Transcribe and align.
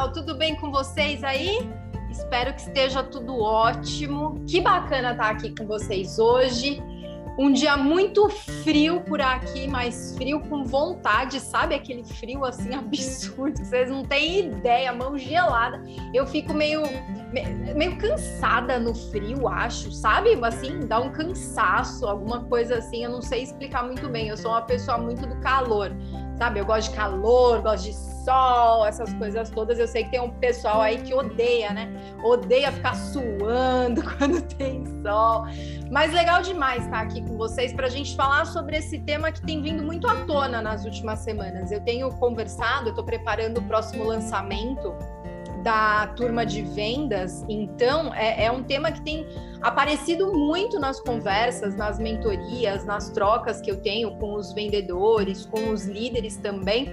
pessoal, 0.00 0.12
tudo 0.12 0.34
bem 0.34 0.56
com 0.56 0.70
vocês 0.70 1.22
aí? 1.22 1.68
Espero 2.10 2.54
que 2.54 2.60
esteja 2.60 3.02
tudo 3.02 3.38
ótimo. 3.38 4.42
Que 4.46 4.60
bacana 4.60 5.12
estar 5.12 5.30
aqui 5.30 5.54
com 5.54 5.66
vocês 5.66 6.18
hoje. 6.18 6.82
Um 7.38 7.52
dia 7.52 7.76
muito 7.76 8.28
frio 8.28 9.00
por 9.02 9.20
aqui, 9.20 9.68
mas 9.68 10.14
frio 10.16 10.40
com 10.40 10.64
vontade, 10.64 11.38
sabe? 11.40 11.74
Aquele 11.74 12.04
frio 12.04 12.44
assim 12.44 12.72
absurdo, 12.74 13.58
vocês 13.58 13.90
não 13.90 14.02
têm 14.02 14.46
ideia, 14.46 14.92
mão 14.92 15.18
gelada. 15.18 15.82
Eu 16.14 16.26
fico 16.26 16.54
meio 16.54 16.82
meio 17.76 17.96
cansada 17.98 18.78
no 18.78 18.94
frio, 18.94 19.46
acho, 19.48 19.92
sabe? 19.92 20.38
Assim, 20.42 20.80
dá 20.80 20.98
um 20.98 21.10
cansaço, 21.10 22.06
alguma 22.06 22.44
coisa 22.44 22.78
assim, 22.78 23.04
eu 23.04 23.10
não 23.10 23.22
sei 23.22 23.42
explicar 23.42 23.84
muito 23.84 24.08
bem. 24.08 24.28
Eu 24.28 24.36
sou 24.36 24.50
uma 24.50 24.62
pessoa 24.62 24.98
muito 24.98 25.26
do 25.26 25.36
calor, 25.40 25.92
sabe? 26.36 26.58
Eu 26.58 26.64
gosto 26.64 26.90
de 26.90 26.96
calor, 26.96 27.62
gosto 27.62 27.84
de 27.84 28.19
sol, 28.24 28.86
essas 28.86 29.12
coisas 29.14 29.50
todas. 29.50 29.78
Eu 29.78 29.88
sei 29.88 30.04
que 30.04 30.10
tem 30.10 30.20
um 30.20 30.30
pessoal 30.30 30.80
aí 30.80 30.98
que 30.98 31.14
odeia, 31.14 31.72
né? 31.72 31.92
Odeia 32.22 32.72
ficar 32.72 32.94
suando 32.94 34.02
quando 34.16 34.42
tem 34.42 34.84
sol. 35.02 35.46
Mas 35.90 36.12
legal 36.12 36.42
demais 36.42 36.84
estar 36.84 37.00
aqui 37.00 37.22
com 37.22 37.36
vocês 37.36 37.72
para 37.72 37.86
a 37.86 37.90
gente 37.90 38.14
falar 38.16 38.44
sobre 38.46 38.76
esse 38.76 38.98
tema 39.00 39.32
que 39.32 39.42
tem 39.42 39.62
vindo 39.62 39.82
muito 39.82 40.08
à 40.08 40.14
tona 40.24 40.60
nas 40.62 40.84
últimas 40.84 41.20
semanas. 41.20 41.70
Eu 41.70 41.80
tenho 41.80 42.10
conversado, 42.10 42.86
eu 42.86 42.90
estou 42.90 43.04
preparando 43.04 43.58
o 43.58 43.62
próximo 43.62 44.04
lançamento 44.04 44.94
da 45.62 46.06
turma 46.08 46.44
de 46.44 46.62
vendas, 46.62 47.44
então 47.48 48.14
é, 48.14 48.44
é, 48.44 48.50
um 48.50 48.62
tema 48.62 48.90
que 48.90 49.02
tem 49.02 49.26
aparecido 49.60 50.32
muito 50.32 50.78
nas 50.78 51.00
conversas, 51.00 51.76
nas 51.76 51.98
mentorias, 51.98 52.84
nas 52.84 53.10
trocas 53.10 53.60
que 53.60 53.70
eu 53.70 53.80
tenho 53.80 54.16
com 54.16 54.34
os 54.34 54.52
vendedores, 54.52 55.44
com 55.44 55.70
os 55.70 55.84
líderes 55.84 56.36
também, 56.36 56.86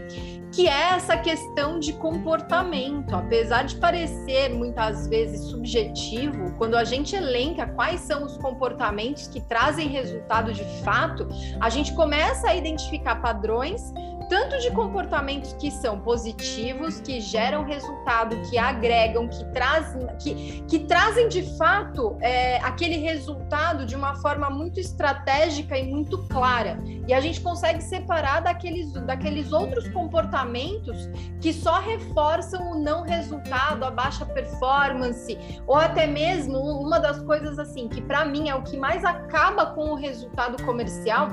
que 0.51 0.67
é 0.67 0.93
essa 0.95 1.15
questão 1.17 1.79
de 1.79 1.93
comportamento. 1.93 3.15
Apesar 3.15 3.63
de 3.63 3.77
parecer 3.77 4.49
muitas 4.49 5.07
vezes 5.07 5.41
subjetivo, 5.49 6.53
quando 6.57 6.75
a 6.75 6.83
gente 6.83 7.15
elenca 7.15 7.67
quais 7.67 8.01
são 8.01 8.25
os 8.25 8.37
comportamentos 8.37 9.27
que 9.27 9.39
trazem 9.39 9.87
resultado 9.87 10.51
de 10.53 10.65
fato, 10.83 11.27
a 11.59 11.69
gente 11.69 11.93
começa 11.93 12.49
a 12.49 12.55
identificar 12.55 13.15
padrões 13.21 13.93
tanto 14.29 14.57
de 14.59 14.71
comportamentos 14.71 15.53
que 15.53 15.71
são 15.71 15.99
positivos, 15.99 16.99
que 16.99 17.19
geram 17.19 17.63
resultado, 17.63 18.35
que 18.49 18.57
agregam, 18.57 19.27
que 19.27 19.43
trazem, 19.51 20.07
que, 20.19 20.61
que 20.67 20.79
trazem 20.79 21.27
de 21.27 21.43
fato 21.57 22.17
é, 22.21 22.57
aquele 22.57 22.97
resultado 22.97 23.85
de 23.85 23.95
uma 23.95 24.15
forma 24.15 24.49
muito 24.49 24.79
estratégica 24.79 25.77
e 25.77 25.89
muito 25.89 26.27
clara. 26.27 26.79
E 27.07 27.13
a 27.13 27.21
gente 27.21 27.41
consegue 27.41 27.81
separar 27.81 28.41
daqueles, 28.41 28.91
daqueles 28.91 29.51
outros 29.51 29.87
comportamentos 29.89 31.09
que 31.39 31.53
só 31.53 31.79
reforçam 31.79 32.71
o 32.71 32.79
não 32.79 33.03
resultado, 33.03 33.83
a 33.85 33.91
baixa 33.91 34.25
performance, 34.25 35.37
ou 35.65 35.75
até 35.75 36.05
mesmo 36.05 36.57
uma 36.57 36.99
das 36.99 37.19
coisas 37.23 37.57
assim, 37.57 37.87
que 37.87 38.01
para 38.01 38.25
mim 38.25 38.49
é 38.49 38.55
o 38.55 38.63
que 38.63 38.77
mais 38.77 39.05
acaba 39.05 39.67
com 39.67 39.91
o 39.91 39.95
resultado 39.95 40.61
comercial, 40.63 41.29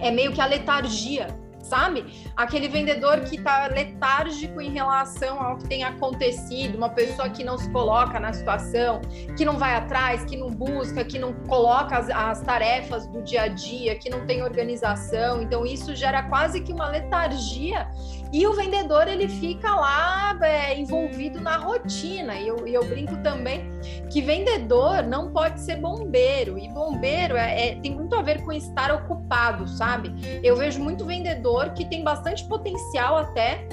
é 0.00 0.10
meio 0.10 0.32
que 0.32 0.40
a 0.40 0.46
letargia 0.46 1.41
sabe? 1.72 2.04
Aquele 2.36 2.68
vendedor 2.68 3.20
que 3.20 3.36
está 3.36 3.66
letárgico 3.66 4.60
em 4.60 4.70
relação 4.70 5.40
ao 5.42 5.56
que 5.56 5.66
tem 5.66 5.84
acontecido, 5.84 6.76
uma 6.76 6.90
pessoa 6.90 7.30
que 7.30 7.42
não 7.42 7.56
se 7.56 7.70
coloca 7.70 8.20
na 8.20 8.30
situação, 8.30 9.00
que 9.38 9.42
não 9.42 9.56
vai 9.56 9.74
atrás, 9.74 10.22
que 10.22 10.36
não 10.36 10.50
busca, 10.50 11.02
que 11.02 11.18
não 11.18 11.32
coloca 11.32 11.96
as, 11.96 12.10
as 12.10 12.42
tarefas 12.42 13.06
do 13.06 13.22
dia 13.22 13.44
a 13.44 13.48
dia, 13.48 13.96
que 13.96 14.10
não 14.10 14.26
tem 14.26 14.42
organização. 14.42 15.40
Então, 15.40 15.64
isso 15.64 15.94
gera 15.94 16.22
quase 16.24 16.60
que 16.60 16.74
uma 16.74 16.88
letargia 16.88 17.88
e 18.32 18.46
o 18.46 18.54
vendedor 18.54 19.08
ele 19.08 19.28
fica 19.28 19.74
lá 19.74 20.38
é, 20.40 20.78
envolvido 20.78 21.38
na 21.38 21.58
rotina. 21.58 22.34
E 22.36 22.48
eu, 22.48 22.66
eu, 22.66 22.82
brinco 22.84 23.14
também 23.18 23.70
que 24.10 24.22
vendedor 24.22 25.02
não 25.02 25.30
pode 25.30 25.60
ser 25.60 25.76
bombeiro. 25.76 26.58
E 26.58 26.66
bombeiro 26.70 27.36
é, 27.36 27.68
é, 27.68 27.74
tem 27.76 27.94
muito 27.94 28.14
a 28.14 28.22
ver 28.22 28.42
com 28.42 28.50
estar 28.50 28.90
ocupado, 28.90 29.68
sabe? 29.68 30.14
Eu 30.42 30.56
vejo 30.56 30.82
muito 30.82 31.04
vendedor 31.04 31.70
que 31.74 31.84
tem 31.84 32.02
bastante 32.02 32.44
potencial 32.44 33.18
até, 33.18 33.68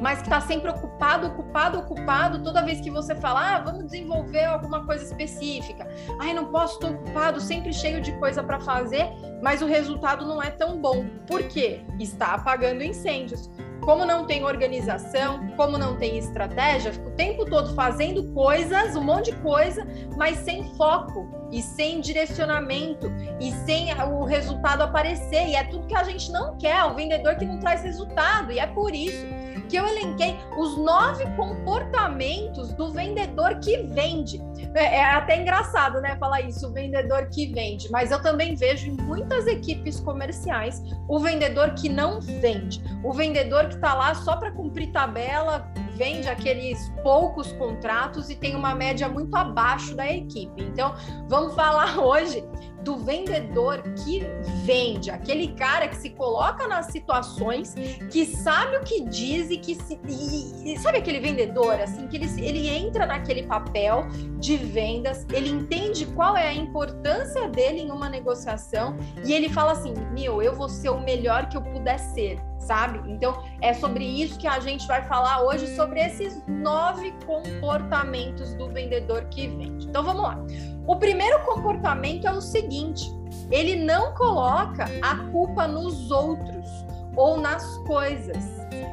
mas 0.00 0.18
que 0.20 0.24
está 0.24 0.40
sempre 0.40 0.70
ocupado, 0.70 1.26
ocupado, 1.26 1.78
ocupado. 1.80 2.42
Toda 2.42 2.62
vez 2.62 2.80
que 2.80 2.90
você 2.90 3.14
fala, 3.14 3.56
ah, 3.56 3.58
vamos 3.60 3.84
desenvolver 3.84 4.44
alguma 4.44 4.86
coisa 4.86 5.04
específica, 5.04 5.86
ai, 6.18 6.32
não 6.32 6.46
posso, 6.46 6.74
estou 6.74 6.92
ocupado, 6.92 7.40
sempre 7.40 7.74
cheio 7.74 8.00
de 8.00 8.12
coisa 8.12 8.42
para 8.42 8.58
fazer, 8.58 9.06
mas 9.42 9.60
o 9.60 9.66
resultado 9.66 10.26
não 10.26 10.42
é 10.42 10.50
tão 10.50 10.80
bom. 10.80 11.04
Por 11.26 11.42
quê? 11.42 11.82
Está 12.00 12.34
apagando 12.34 12.82
incêndios 12.82 13.50
como 13.84 14.06
não 14.06 14.24
tem 14.26 14.44
organização, 14.44 15.48
como 15.56 15.76
não 15.76 15.96
tem 15.96 16.16
estratégia, 16.16 16.92
fica 16.92 17.08
o 17.08 17.12
tempo 17.12 17.44
todo 17.44 17.74
fazendo 17.74 18.32
coisas, 18.32 18.96
um 18.96 19.02
monte 19.02 19.32
de 19.32 19.36
coisa, 19.38 19.86
mas 20.16 20.38
sem 20.38 20.64
foco 20.76 21.28
e 21.50 21.60
sem 21.60 22.00
direcionamento 22.00 23.12
e 23.40 23.52
sem 23.52 23.92
o 24.04 24.24
resultado 24.24 24.82
aparecer. 24.82 25.48
E 25.48 25.54
é 25.54 25.64
tudo 25.64 25.86
que 25.86 25.94
a 25.94 26.04
gente 26.04 26.30
não 26.30 26.56
quer, 26.56 26.84
o 26.84 26.94
vendedor 26.94 27.36
que 27.36 27.44
não 27.44 27.58
traz 27.58 27.82
resultado. 27.82 28.52
E 28.52 28.58
é 28.58 28.66
por 28.66 28.94
isso 28.94 29.41
que 29.72 29.78
eu 29.78 29.88
elenquei 29.88 30.38
os 30.58 30.76
nove 30.76 31.24
comportamentos 31.34 32.74
do 32.74 32.92
vendedor 32.92 33.58
que 33.58 33.78
vende. 33.78 34.38
É, 34.74 34.98
é, 34.98 35.04
até 35.04 35.40
engraçado, 35.40 35.98
né, 36.02 36.14
falar 36.18 36.42
isso, 36.42 36.68
o 36.68 36.72
vendedor 36.72 37.30
que 37.30 37.46
vende, 37.46 37.90
mas 37.90 38.10
eu 38.10 38.20
também 38.20 38.54
vejo 38.54 38.90
em 38.90 38.96
muitas 38.98 39.46
equipes 39.46 39.98
comerciais 39.98 40.82
o 41.08 41.18
vendedor 41.18 41.72
que 41.72 41.88
não 41.88 42.20
vende, 42.20 42.82
o 43.02 43.14
vendedor 43.14 43.68
que 43.68 43.76
está 43.76 43.94
lá 43.94 44.14
só 44.14 44.36
para 44.36 44.50
cumprir 44.50 44.92
tabela, 44.92 45.66
vende 46.02 46.28
aqueles 46.28 46.92
poucos 47.00 47.52
contratos 47.52 48.28
e 48.28 48.34
tem 48.34 48.56
uma 48.56 48.74
média 48.74 49.08
muito 49.08 49.32
abaixo 49.36 49.94
da 49.94 50.10
equipe. 50.10 50.60
Então, 50.60 50.96
vamos 51.28 51.54
falar 51.54 51.96
hoje 52.02 52.44
do 52.82 52.96
vendedor 52.96 53.80
que 54.04 54.26
vende, 54.64 55.08
aquele 55.12 55.52
cara 55.52 55.86
que 55.86 55.94
se 55.94 56.10
coloca 56.10 56.66
nas 56.66 56.86
situações, 56.86 57.76
que 58.10 58.26
sabe 58.26 58.78
o 58.78 58.80
que 58.82 59.04
diz 59.04 59.48
e 59.50 59.56
que 59.58 59.76
se, 59.76 60.00
e, 60.08 60.72
e, 60.72 60.78
sabe 60.80 60.98
aquele 60.98 61.20
vendedor 61.20 61.80
assim 61.80 62.08
que 62.08 62.16
ele, 62.16 62.26
ele 62.44 62.66
entra 62.66 63.06
naquele 63.06 63.44
papel 63.44 64.08
de 64.40 64.56
vendas, 64.56 65.24
ele 65.32 65.50
entende 65.50 66.06
qual 66.06 66.36
é 66.36 66.48
a 66.48 66.54
importância 66.54 67.48
dele 67.48 67.82
em 67.82 67.92
uma 67.92 68.08
negociação 68.08 68.96
e 69.24 69.32
ele 69.32 69.48
fala 69.48 69.70
assim, 69.70 69.94
meu, 70.10 70.42
eu 70.42 70.52
vou 70.52 70.68
ser 70.68 70.88
o 70.88 71.00
melhor 71.00 71.48
que 71.48 71.56
eu 71.56 71.62
puder 71.62 72.00
ser 72.00 72.40
sabe? 72.66 73.00
Então, 73.10 73.42
é 73.60 73.72
sobre 73.72 74.04
isso 74.04 74.38
que 74.38 74.46
a 74.46 74.60
gente 74.60 74.86
vai 74.86 75.02
falar 75.02 75.42
hoje, 75.42 75.74
sobre 75.74 76.00
esses 76.00 76.42
nove 76.46 77.12
comportamentos 77.26 78.54
do 78.54 78.68
vendedor 78.68 79.24
que 79.26 79.48
vende. 79.48 79.86
Então, 79.86 80.02
vamos 80.02 80.22
lá. 80.22 80.38
O 80.86 80.96
primeiro 80.96 81.44
comportamento 81.44 82.26
é 82.26 82.32
o 82.32 82.40
seguinte: 82.40 83.12
ele 83.50 83.76
não 83.76 84.14
coloca 84.14 84.86
a 85.02 85.16
culpa 85.30 85.66
nos 85.66 86.10
outros 86.10 86.68
ou 87.16 87.36
nas 87.36 87.78
coisas. 87.78 88.42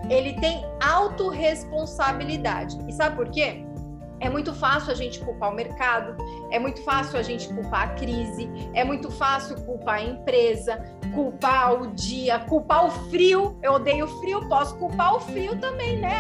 Ele 0.09 0.34
tem 0.34 0.66
autorresponsabilidade. 0.81 2.78
E 2.88 2.94
sabe 2.94 3.16
por 3.16 3.30
quê? 3.30 3.66
É 4.19 4.30
muito 4.30 4.53
fácil 4.53 4.91
a 4.91 4.96
gente 4.96 5.19
culpar 5.19 5.52
o 5.52 5.56
mercado, 5.56 6.16
é 6.52 6.59
muito 6.59 6.81
fácil 6.84 7.18
a 7.18 7.22
gente 7.22 7.47
culpar 7.53 7.84
a 7.84 7.88
crise, 7.94 8.50
é 8.74 8.84
muito 8.84 9.09
fácil 9.09 9.56
culpar 9.62 9.96
a 9.96 10.03
empresa, 10.03 10.84
culpar 11.13 11.81
o 11.81 11.88
dia, 11.94 12.40
culpar 12.40 12.85
o 12.85 12.91
frio. 13.09 13.57
Eu 13.62 13.74
odeio 13.74 14.06
o 14.06 14.19
frio, 14.19 14.47
posso 14.47 14.75
culpar 14.78 15.16
o 15.16 15.19
frio 15.19 15.57
também, 15.59 16.00
né? 16.00 16.19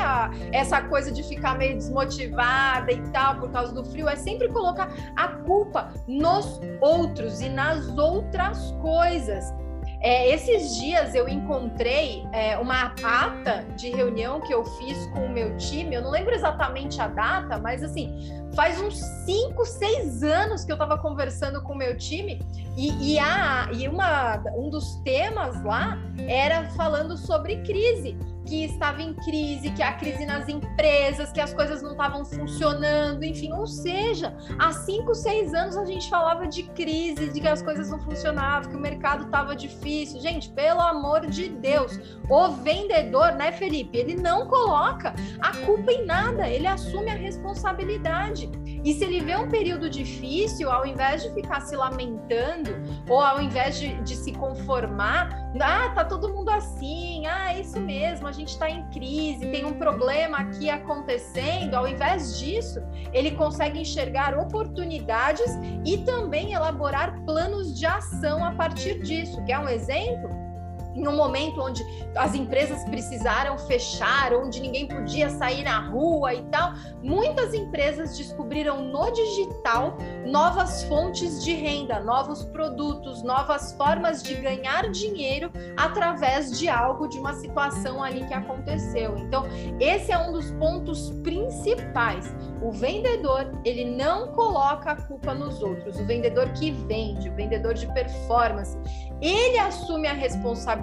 Essa 0.51 0.81
coisa 0.81 1.11
de 1.11 1.23
ficar 1.23 1.57
meio 1.57 1.75
desmotivada 1.75 2.91
e 2.91 3.01
tal 3.11 3.35
por 3.35 3.51
causa 3.51 3.73
do 3.73 3.83
frio 3.85 4.07
é 4.07 4.15
sempre 4.15 4.47
colocar 4.49 4.89
a 5.15 5.27
culpa 5.27 5.93
nos 6.07 6.59
outros 6.81 7.41
e 7.41 7.49
nas 7.49 7.97
outras 7.97 8.71
coisas. 8.81 9.53
É, 10.01 10.33
esses 10.33 10.77
dias 10.77 11.13
eu 11.13 11.27
encontrei 11.27 12.25
é, 12.31 12.57
uma 12.57 12.93
ata 13.03 13.65
de 13.75 13.89
reunião 13.89 14.39
que 14.39 14.53
eu 14.53 14.63
fiz 14.63 15.07
com 15.07 15.25
o 15.25 15.29
meu 15.29 15.57
time, 15.57 15.95
eu 15.95 16.01
não 16.01 16.09
lembro 16.09 16.33
exatamente 16.33 17.01
a 17.01 17.07
data, 17.07 17.57
mas 17.59 17.83
assim, 17.83 18.09
faz 18.55 18.79
uns 18.79 18.97
5, 19.25 19.65
6 19.65 20.23
anos 20.23 20.63
que 20.63 20.71
eu 20.71 20.75
estava 20.75 20.97
conversando 20.97 21.61
com 21.61 21.73
o 21.73 21.77
meu 21.77 21.97
time 21.97 22.41
e, 22.77 23.13
e, 23.13 23.19
a, 23.19 23.69
e 23.73 23.89
uma, 23.89 24.41
um 24.55 24.69
dos 24.69 24.95
temas 25.03 25.61
lá 25.65 25.97
era 26.27 26.63
falando 26.69 27.17
sobre 27.17 27.57
crise 27.63 28.17
que 28.49 28.65
estava 28.65 28.99
em 28.99 29.13
crise, 29.13 29.69
que 29.69 29.83
a 29.83 29.93
crise 29.93 30.25
nas 30.25 30.49
empresas, 30.49 31.31
que 31.31 31.39
as 31.39 31.53
coisas 31.53 31.83
não 31.83 31.91
estavam 31.91 32.25
funcionando, 32.25 33.23
enfim, 33.23 33.53
ou 33.53 33.67
seja, 33.67 34.35
há 34.57 34.71
cinco, 34.71 35.13
seis 35.13 35.53
anos 35.53 35.77
a 35.77 35.85
gente 35.85 36.09
falava 36.09 36.47
de 36.47 36.63
crise, 36.63 37.29
de 37.29 37.39
que 37.39 37.47
as 37.47 37.61
coisas 37.61 37.91
não 37.91 37.99
funcionavam, 37.99 38.71
que 38.71 38.75
o 38.75 38.79
mercado 38.79 39.25
estava 39.25 39.55
difícil. 39.55 40.19
Gente, 40.19 40.49
pelo 40.49 40.81
amor 40.81 41.27
de 41.27 41.47
Deus, 41.49 41.99
o 42.27 42.49
vendedor, 42.49 43.33
né, 43.33 43.51
Felipe, 43.51 43.95
ele 43.95 44.15
não 44.15 44.47
coloca 44.47 45.13
a 45.39 45.55
culpa 45.57 45.91
em 45.91 46.05
nada, 46.05 46.49
ele 46.49 46.65
assume 46.65 47.11
a 47.11 47.15
responsabilidade. 47.15 48.49
E 48.83 48.93
se 48.93 49.03
ele 49.03 49.21
vê 49.21 49.35
um 49.35 49.49
período 49.49 49.89
difícil, 49.89 50.71
ao 50.71 50.85
invés 50.85 51.23
de 51.23 51.29
ficar 51.33 51.61
se 51.61 51.75
lamentando, 51.75 52.71
ou 53.07 53.19
ao 53.19 53.41
invés 53.41 53.79
de, 53.79 53.93
de 54.01 54.15
se 54.15 54.31
conformar, 54.33 55.29
ah, 55.59 55.89
tá 55.89 56.05
todo 56.05 56.33
mundo 56.33 56.49
assim, 56.49 57.25
ah, 57.25 57.53
é 57.53 57.61
isso 57.61 57.79
mesmo, 57.79 58.27
a 58.27 58.31
gente 58.31 58.49
está 58.49 58.69
em 58.69 58.87
crise, 58.89 59.47
tem 59.47 59.65
um 59.65 59.73
problema 59.73 60.37
aqui 60.37 60.69
acontecendo, 60.69 61.75
ao 61.75 61.87
invés 61.87 62.39
disso, 62.39 62.81
ele 63.13 63.31
consegue 63.31 63.79
enxergar 63.79 64.37
oportunidades 64.37 65.57
e 65.85 65.97
também 65.99 66.53
elaborar 66.53 67.19
planos 67.25 67.77
de 67.77 67.85
ação 67.85 68.43
a 68.43 68.51
partir 68.51 68.99
disso. 68.99 69.43
Quer 69.45 69.59
um 69.59 69.67
exemplo? 69.67 70.48
Em 70.95 71.07
um 71.07 71.15
momento 71.15 71.61
onde 71.61 71.85
as 72.15 72.33
empresas 72.33 72.83
precisaram 72.85 73.57
fechar, 73.57 74.33
onde 74.33 74.59
ninguém 74.59 74.87
podia 74.87 75.29
sair 75.29 75.63
na 75.63 75.79
rua 75.79 76.33
e 76.33 76.41
tal, 76.43 76.73
muitas 77.03 77.53
empresas 77.53 78.17
descobriram 78.17 78.83
no 78.83 79.11
digital 79.11 79.97
novas 80.25 80.83
fontes 80.83 81.43
de 81.43 81.53
renda, 81.53 81.99
novos 81.99 82.43
produtos, 82.45 83.23
novas 83.23 83.73
formas 83.73 84.23
de 84.23 84.35
ganhar 84.35 84.89
dinheiro 84.89 85.51
através 85.77 86.57
de 86.57 86.67
algo, 86.67 87.07
de 87.07 87.19
uma 87.19 87.33
situação 87.33 88.03
ali 88.03 88.25
que 88.25 88.33
aconteceu. 88.33 89.17
Então, 89.17 89.45
esse 89.79 90.11
é 90.11 90.17
um 90.17 90.31
dos 90.31 90.51
pontos 90.51 91.11
principais. 91.23 92.33
O 92.61 92.71
vendedor, 92.71 93.51
ele 93.63 93.85
não 93.85 94.33
coloca 94.33 94.91
a 94.91 94.95
culpa 94.95 95.33
nos 95.33 95.61
outros. 95.61 95.97
O 95.99 96.05
vendedor 96.05 96.49
que 96.49 96.71
vende, 96.71 97.29
o 97.29 97.35
vendedor 97.35 97.73
de 97.73 97.87
performance, 97.93 98.77
ele 99.21 99.57
assume 99.57 100.07
a 100.07 100.13
responsabilidade 100.13 100.78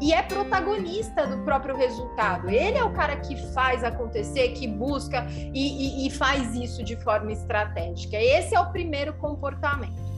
e 0.00 0.12
é 0.12 0.22
protagonista 0.22 1.26
do 1.26 1.38
próprio 1.44 1.76
resultado. 1.76 2.48
Ele 2.48 2.78
é 2.78 2.84
o 2.84 2.92
cara 2.92 3.16
que 3.16 3.36
faz 3.52 3.82
acontecer, 3.82 4.50
que 4.50 4.66
busca 4.66 5.26
e, 5.30 6.04
e, 6.04 6.06
e 6.06 6.10
faz 6.10 6.54
isso 6.54 6.82
de 6.82 6.96
forma 6.96 7.32
estratégica. 7.32 8.16
Esse 8.16 8.54
é 8.54 8.60
o 8.60 8.70
primeiro 8.70 9.14
comportamento. 9.14 10.08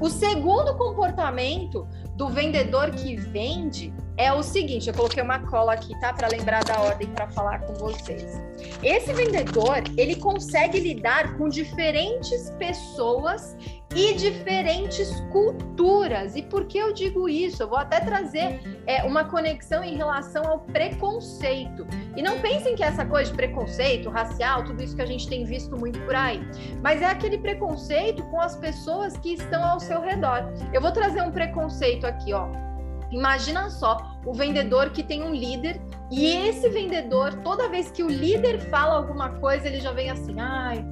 O 0.00 0.08
segundo 0.08 0.76
comportamento 0.78 1.86
do 2.16 2.28
vendedor 2.28 2.90
que 2.90 3.16
vende 3.16 3.92
é 4.20 4.30
o 4.30 4.42
seguinte, 4.42 4.86
eu 4.86 4.94
coloquei 4.94 5.22
uma 5.22 5.38
cola 5.38 5.72
aqui, 5.72 5.98
tá, 5.98 6.12
para 6.12 6.28
lembrar 6.28 6.62
da 6.62 6.78
ordem 6.78 7.08
para 7.08 7.26
falar 7.28 7.60
com 7.60 7.72
vocês. 7.72 8.38
Esse 8.82 9.14
vendedor, 9.14 9.82
ele 9.96 10.16
consegue 10.16 10.78
lidar 10.78 11.38
com 11.38 11.48
diferentes 11.48 12.50
pessoas 12.58 13.56
e 13.96 14.12
diferentes 14.12 15.10
culturas. 15.32 16.36
E 16.36 16.42
por 16.42 16.66
que 16.66 16.76
eu 16.76 16.92
digo 16.92 17.30
isso? 17.30 17.62
Eu 17.62 17.68
vou 17.68 17.78
até 17.78 17.98
trazer 17.98 18.60
é, 18.86 19.02
uma 19.04 19.24
conexão 19.24 19.82
em 19.82 19.96
relação 19.96 20.44
ao 20.46 20.60
preconceito. 20.60 21.86
E 22.14 22.20
não 22.20 22.38
pensem 22.40 22.76
que 22.76 22.82
essa 22.82 23.06
coisa 23.06 23.30
de 23.30 23.36
preconceito 23.36 24.10
racial, 24.10 24.64
tudo 24.64 24.82
isso 24.82 24.94
que 24.94 25.02
a 25.02 25.06
gente 25.06 25.26
tem 25.26 25.46
visto 25.46 25.76
muito 25.78 25.98
por 26.00 26.14
aí, 26.14 26.40
mas 26.82 27.00
é 27.00 27.06
aquele 27.06 27.38
preconceito 27.38 28.22
com 28.24 28.38
as 28.38 28.54
pessoas 28.54 29.16
que 29.16 29.32
estão 29.32 29.64
ao 29.64 29.80
seu 29.80 30.02
redor. 30.02 30.52
Eu 30.74 30.82
vou 30.82 30.92
trazer 30.92 31.22
um 31.22 31.32
preconceito 31.32 32.06
aqui, 32.06 32.34
ó. 32.34 32.69
Imagina 33.10 33.70
só 33.70 34.16
o 34.24 34.32
vendedor 34.32 34.90
que 34.90 35.02
tem 35.02 35.22
um 35.22 35.34
líder 35.34 35.80
e 36.10 36.26
esse 36.26 36.68
vendedor, 36.68 37.34
toda 37.42 37.68
vez 37.68 37.90
que 37.90 38.02
o 38.02 38.08
líder 38.08 38.60
fala 38.70 38.96
alguma 38.96 39.30
coisa, 39.40 39.66
ele 39.66 39.80
já 39.80 39.92
vem 39.92 40.10
assim, 40.10 40.38
ai, 40.38 40.84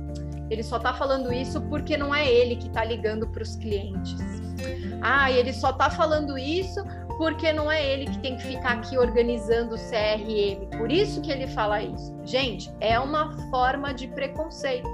ele 0.51 0.63
só 0.63 0.77
está 0.79 0.95
falando 0.95 1.33
isso 1.33 1.61
porque 1.63 1.97
não 1.97 2.15
é 2.15 2.27
ele 2.27 2.57
que 2.57 2.69
está 2.69 2.85
ligando 2.85 3.29
para 3.29 3.43
os 3.43 3.57
clientes. 3.57 4.17
Ah, 5.01 5.31
ele 5.31 5.53
só 5.53 5.71
está 5.71 5.91
falando 5.91 6.37
isso 6.39 6.83
porque 7.19 7.53
não 7.53 7.71
é 7.71 7.85
ele 7.85 8.07
que 8.07 8.19
tem 8.21 8.37
que 8.37 8.45
ficar 8.45 8.75
aqui 8.75 8.97
organizando 8.97 9.75
o 9.75 9.79
CRM. 9.79 10.79
Por 10.79 10.91
isso 10.91 11.21
que 11.21 11.31
ele 11.31 11.47
fala 11.49 11.83
isso. 11.83 12.17
Gente, 12.25 12.73
é 12.81 12.99
uma 12.99 13.37
forma 13.51 13.93
de 13.93 14.07
preconceito. 14.09 14.89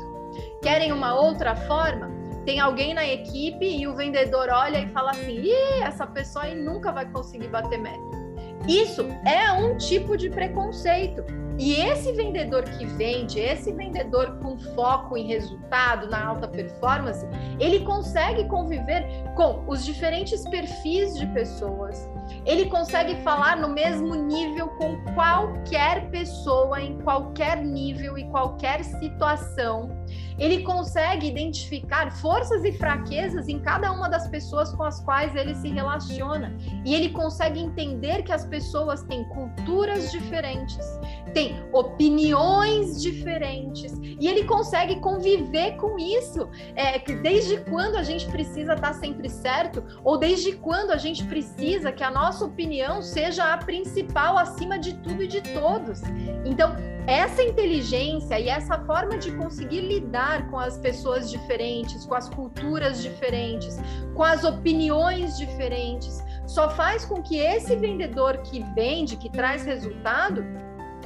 Querem 0.63 0.91
uma 0.91 1.15
outra 1.15 1.55
forma? 1.55 2.11
Tem 2.45 2.61
alguém 2.61 2.93
na 2.93 3.07
equipe 3.07 3.65
e 3.65 3.87
o 3.87 3.95
vendedor 3.95 4.49
olha 4.51 4.79
e 4.79 4.89
fala 4.89 5.13
assim: 5.13 5.41
Ih, 5.41 5.83
essa 5.83 6.07
pessoa 6.07 6.45
aí 6.45 6.55
nunca 6.55 6.93
vai 6.93 7.07
conseguir 7.11 7.49
bater 7.49 7.79
meta. 7.79 8.25
Isso 8.69 9.03
é 9.27 9.53
um 9.53 9.77
tipo 9.77 10.17
de 10.17 10.31
preconceito. 10.31 11.25
E 11.59 11.75
esse 11.75 12.11
vendedor 12.13 12.65
que 12.65 12.85
vende, 12.85 13.39
esse 13.39 13.73
vendedor 13.73 14.39
com 14.43 14.59
foco 14.75 15.17
em 15.17 15.29
resultado, 15.29 16.11
na 16.11 16.27
alta 16.27 16.49
performance, 16.49 17.25
ele 17.61 17.85
consegue 17.85 18.49
conviver 18.49 19.07
com 19.37 19.65
os 19.69 19.85
diferentes 19.85 20.43
perfis 20.49 21.17
de 21.17 21.27
pessoas. 21.29 22.09
Ele 22.45 22.67
consegue 22.67 23.15
falar 23.23 23.57
no 23.57 23.69
mesmo 23.69 24.17
nível 24.17 24.69
com 24.71 24.97
qualquer 25.15 26.11
pessoa, 26.11 26.81
em 26.81 26.99
qualquer 26.99 27.63
nível 27.63 28.19
e 28.19 28.25
qualquer 28.31 28.83
situação 28.83 30.04
ele 30.39 30.63
consegue 30.63 31.29
identificar 31.29 32.11
forças 32.11 32.65
e 32.65 32.73
fraquezas 32.73 33.49
em 33.49 33.59
cada 33.59 33.93
uma 33.93 34.09
das 34.09 34.29
pessoas 34.29 34.73
com 34.73 34.83
as 34.83 35.01
quais 35.01 35.35
ele 35.35 35.55
se 35.55 35.69
relaciona. 35.69 36.57
E 36.85 36.95
ele 36.95 37.11
consegue 37.11 37.61
entender 37.61 38.23
que 38.23 38.33
as 38.33 38.45
pessoas 38.47 39.03
têm 39.03 39.25
culturas 39.25 40.11
diferentes, 40.11 40.85
têm 41.33 41.57
opiniões 41.73 43.01
diferentes, 43.01 43.93
e 44.03 44.27
ele 44.27 44.45
consegue 44.45 45.01
conviver 45.01 45.77
com 45.77 45.99
isso. 45.99 46.49
É, 46.75 46.99
desde 46.99 47.59
quando 47.59 47.97
a 47.97 48.03
gente 48.03 48.27
precisa 48.27 48.75
estar 48.75 48.95
sempre 48.95 49.29
certo, 49.29 49.85
ou 50.03 50.19
desde 50.19 50.53
quando 50.53 50.91
a 50.91 50.97
gente 50.97 51.25
precisa 51.25 51.93
que 51.93 52.03
a 52.03 52.11
nossa 52.11 52.45
opinião 52.45 53.03
seja 53.03 53.53
a 53.53 53.59
principal 53.59 54.39
acima 54.39 54.79
de 54.79 54.95
tudo 54.95 55.23
e 55.23 55.27
de 55.27 55.41
todos. 55.41 56.03
Então, 56.45 56.75
essa 57.07 57.43
inteligência 57.43 58.39
e 58.41 58.49
essa 58.49 58.79
forma 58.85 59.19
de 59.19 59.33
conseguir 59.33 59.81
lidar 59.81 60.51
com 60.51 60.59
as 60.59 60.79
pessoas 60.79 61.31
diferentes, 61.31 62.07
com 62.07 62.15
as 62.15 62.29
culturas 62.29 63.03
diferentes, 63.03 63.79
com 64.15 64.23
as 64.23 64.45
opiniões 64.45 65.37
diferentes, 65.37 66.25
só 66.47 66.71
faz 66.71 67.05
com 67.05 67.23
que 67.23 67.39
esse 67.39 67.77
vendedor 67.77 68.39
que 68.39 68.63
vende, 68.75 69.17
que 69.17 69.31
traz 69.31 69.65
resultado, 69.65 70.45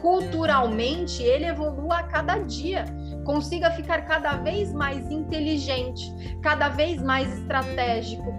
culturalmente 0.01 1.23
ele 1.23 1.47
evolua 1.47 1.99
a 1.99 2.03
cada 2.05 2.39
dia, 2.39 2.85
consiga 3.25 3.71
ficar 3.71 4.03
cada 4.03 4.37
vez 4.37 4.73
mais 4.73 5.11
inteligente, 5.11 6.13
cada 6.41 6.69
vez 6.69 7.03
mais 7.03 7.41
estratégico, 7.41 8.33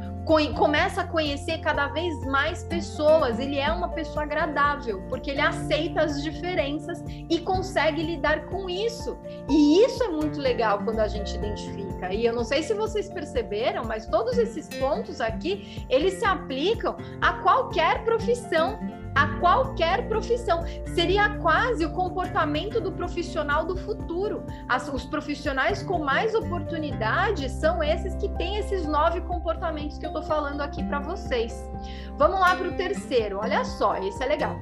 começa 0.53 1.01
a 1.01 1.07
conhecer 1.07 1.57
cada 1.59 1.87
vez 1.87 2.23
mais 2.25 2.63
pessoas. 2.63 3.39
Ele 3.39 3.57
é 3.57 3.71
uma 3.71 3.89
pessoa 3.89 4.23
agradável, 4.23 5.01
porque 5.09 5.31
ele 5.31 5.41
aceita 5.41 6.01
as 6.01 6.21
diferenças 6.21 7.03
e 7.07 7.39
consegue 7.39 8.03
lidar 8.03 8.45
com 8.45 8.69
isso. 8.69 9.17
E 9.49 9.83
isso 9.83 10.03
é 10.03 10.09
muito 10.09 10.39
legal 10.39 10.83
quando 10.83 10.99
a 10.99 11.07
gente 11.07 11.35
identifica. 11.35 12.13
E 12.13 12.25
eu 12.25 12.33
não 12.33 12.43
sei 12.43 12.61
se 12.61 12.75
vocês 12.75 13.09
perceberam, 13.09 13.83
mas 13.85 14.05
todos 14.05 14.37
esses 14.37 14.67
pontos 14.67 15.19
aqui, 15.19 15.83
eles 15.89 16.13
se 16.13 16.25
aplicam 16.25 16.95
a 17.19 17.33
qualquer 17.33 18.03
profissão 18.05 18.79
a 19.15 19.27
qualquer 19.39 20.07
profissão. 20.07 20.63
Seria 20.93 21.37
quase 21.37 21.85
o 21.85 21.91
comportamento 21.91 22.79
do 22.79 22.91
profissional 22.91 23.65
do 23.65 23.77
futuro. 23.77 24.43
As, 24.67 24.87
os 24.87 25.05
profissionais 25.05 25.83
com 25.83 25.99
mais 25.99 26.33
oportunidades 26.35 27.51
são 27.53 27.83
esses 27.83 28.15
que 28.15 28.29
têm 28.37 28.57
esses 28.57 28.85
nove 28.85 29.21
comportamentos 29.21 29.97
que 29.97 30.05
eu 30.05 30.09
estou 30.09 30.23
falando 30.23 30.61
aqui 30.61 30.83
para 30.83 30.99
vocês. 30.99 31.69
Vamos 32.17 32.39
lá 32.39 32.55
para 32.55 32.69
o 32.69 32.73
terceiro. 32.73 33.39
Olha 33.39 33.63
só, 33.63 33.97
esse 33.97 34.23
é 34.23 34.27
legal. 34.27 34.55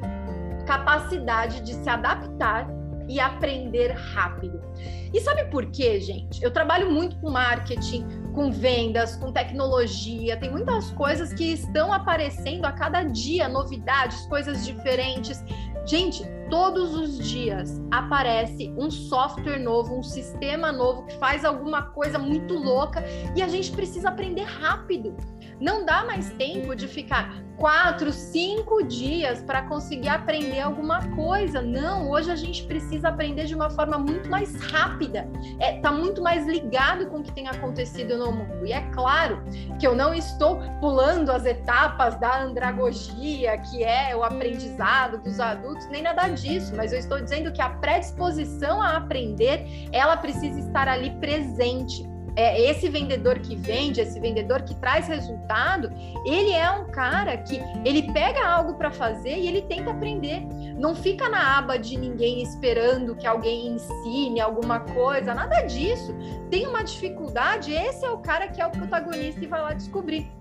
Capacidade 0.66 1.62
de 1.62 1.74
se 1.74 1.90
adaptar 1.90 2.68
e 3.08 3.20
aprender 3.20 3.92
rápido. 3.92 4.67
E 5.14 5.22
sabe 5.22 5.46
por 5.46 5.66
quê, 5.68 6.00
gente? 6.00 6.44
Eu 6.44 6.52
trabalho 6.52 6.92
muito 6.92 7.16
com 7.20 7.30
marketing, 7.30 8.06
com 8.34 8.52
vendas, 8.52 9.16
com 9.16 9.32
tecnologia, 9.32 10.38
tem 10.38 10.52
muitas 10.52 10.92
coisas 10.92 11.34
que 11.34 11.54
estão 11.54 11.92
aparecendo 11.92 12.66
a 12.66 12.72
cada 12.72 13.04
dia, 13.04 13.48
novidades, 13.48 14.26
coisas 14.28 14.66
diferentes. 14.66 15.44
Gente, 15.88 16.22
todos 16.50 16.94
os 16.94 17.18
dias 17.18 17.82
aparece 17.90 18.74
um 18.78 18.92
software 18.92 19.58
novo, 19.58 19.98
um 19.98 20.04
sistema 20.04 20.70
novo 20.70 21.06
que 21.06 21.16
faz 21.16 21.46
alguma 21.46 21.82
coisa 21.82 22.20
muito 22.20 22.54
louca 22.56 23.04
e 23.36 23.42
a 23.42 23.48
gente 23.48 23.72
precisa 23.72 24.10
aprender 24.10 24.44
rápido. 24.44 25.16
Não 25.60 25.86
dá 25.86 26.04
mais 26.04 26.30
tempo 26.32 26.76
de 26.76 26.88
ficar 26.88 27.42
quatro, 27.58 28.12
cinco 28.12 28.84
dias 28.84 29.42
para 29.42 29.64
conseguir 29.64 30.10
aprender 30.10 30.60
alguma 30.60 31.02
coisa. 31.16 31.62
Não, 31.62 32.10
hoje 32.10 32.32
a 32.32 32.36
gente 32.36 32.66
precisa 32.66 33.10
aprender 33.10 33.46
de 33.46 33.56
uma 33.56 33.70
forma 33.70 33.98
muito 33.98 34.30
mais 34.30 34.56
rápida. 34.72 35.28
É, 35.60 35.80
tá 35.80 35.92
muito 35.92 36.22
mais 36.22 36.46
ligado 36.46 37.08
com 37.08 37.18
o 37.18 37.24
que 37.24 37.32
tem 37.32 37.48
acontecido 37.48 38.18
no 38.18 38.32
mundo. 38.32 38.66
E 38.66 38.74
é 38.74 38.82
claro 38.92 39.44
que 39.80 39.88
eu 39.88 39.96
não 39.96 40.14
estou 40.14 40.60
pulando 40.80 41.32
as 41.32 41.46
etapas 41.46 42.20
da 42.20 42.44
andragogia, 42.44 43.58
que 43.58 43.84
é 43.84 44.16
o 44.16 44.24
aprendizado 44.24 45.22
dos 45.22 45.40
adultos, 45.40 45.88
nem 45.90 46.02
nada 46.02 46.28
disso, 46.30 46.74
mas 46.76 46.94
eu 46.94 47.00
estou 47.00 47.20
dizendo 47.20 47.52
que 47.52 47.62
a 47.62 47.70
predisposição 47.70 48.82
a 48.82 48.98
aprender, 48.98 49.66
ela 49.92 50.18
precisa 50.18 50.60
estar 50.60 50.88
ali 50.88 51.12
presente 51.20 52.08
é, 52.38 52.70
esse 52.70 52.88
vendedor 52.88 53.40
que 53.40 53.56
vende, 53.56 54.00
esse 54.00 54.20
vendedor 54.20 54.62
que 54.62 54.76
traz 54.76 55.08
resultado, 55.08 55.92
ele 56.24 56.52
é 56.52 56.70
um 56.70 56.86
cara 56.92 57.36
que 57.36 57.60
ele 57.84 58.14
pega 58.14 58.48
algo 58.48 58.76
para 58.76 58.92
fazer 58.92 59.36
e 59.36 59.48
ele 59.48 59.64
tenta 59.64 59.90
aprender. 59.90 60.42
Não 60.78 60.96
fica 60.96 61.28
na 61.28 61.58
aba 61.58 61.78
de 61.78 61.98
ninguém 61.98 62.44
esperando 62.44 63.16
que 63.16 63.26
alguém 63.26 63.70
ensine 63.70 64.40
alguma 64.40 64.82
coisa, 64.82 65.34
nada 65.34 65.62
disso. 65.62 66.16
Tem 66.52 66.68
uma 66.68 66.84
dificuldade, 66.84 67.74
esse 67.74 68.06
é 68.06 68.12
o 68.12 68.20
cara 68.20 68.48
que 68.48 68.62
é 68.62 68.68
o 68.68 68.70
protagonista 68.70 69.44
e 69.44 69.48
vai 69.48 69.62
lá 69.62 69.74
descobrir. 69.74 70.32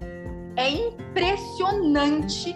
É 0.54 0.68
impressionante 0.68 2.54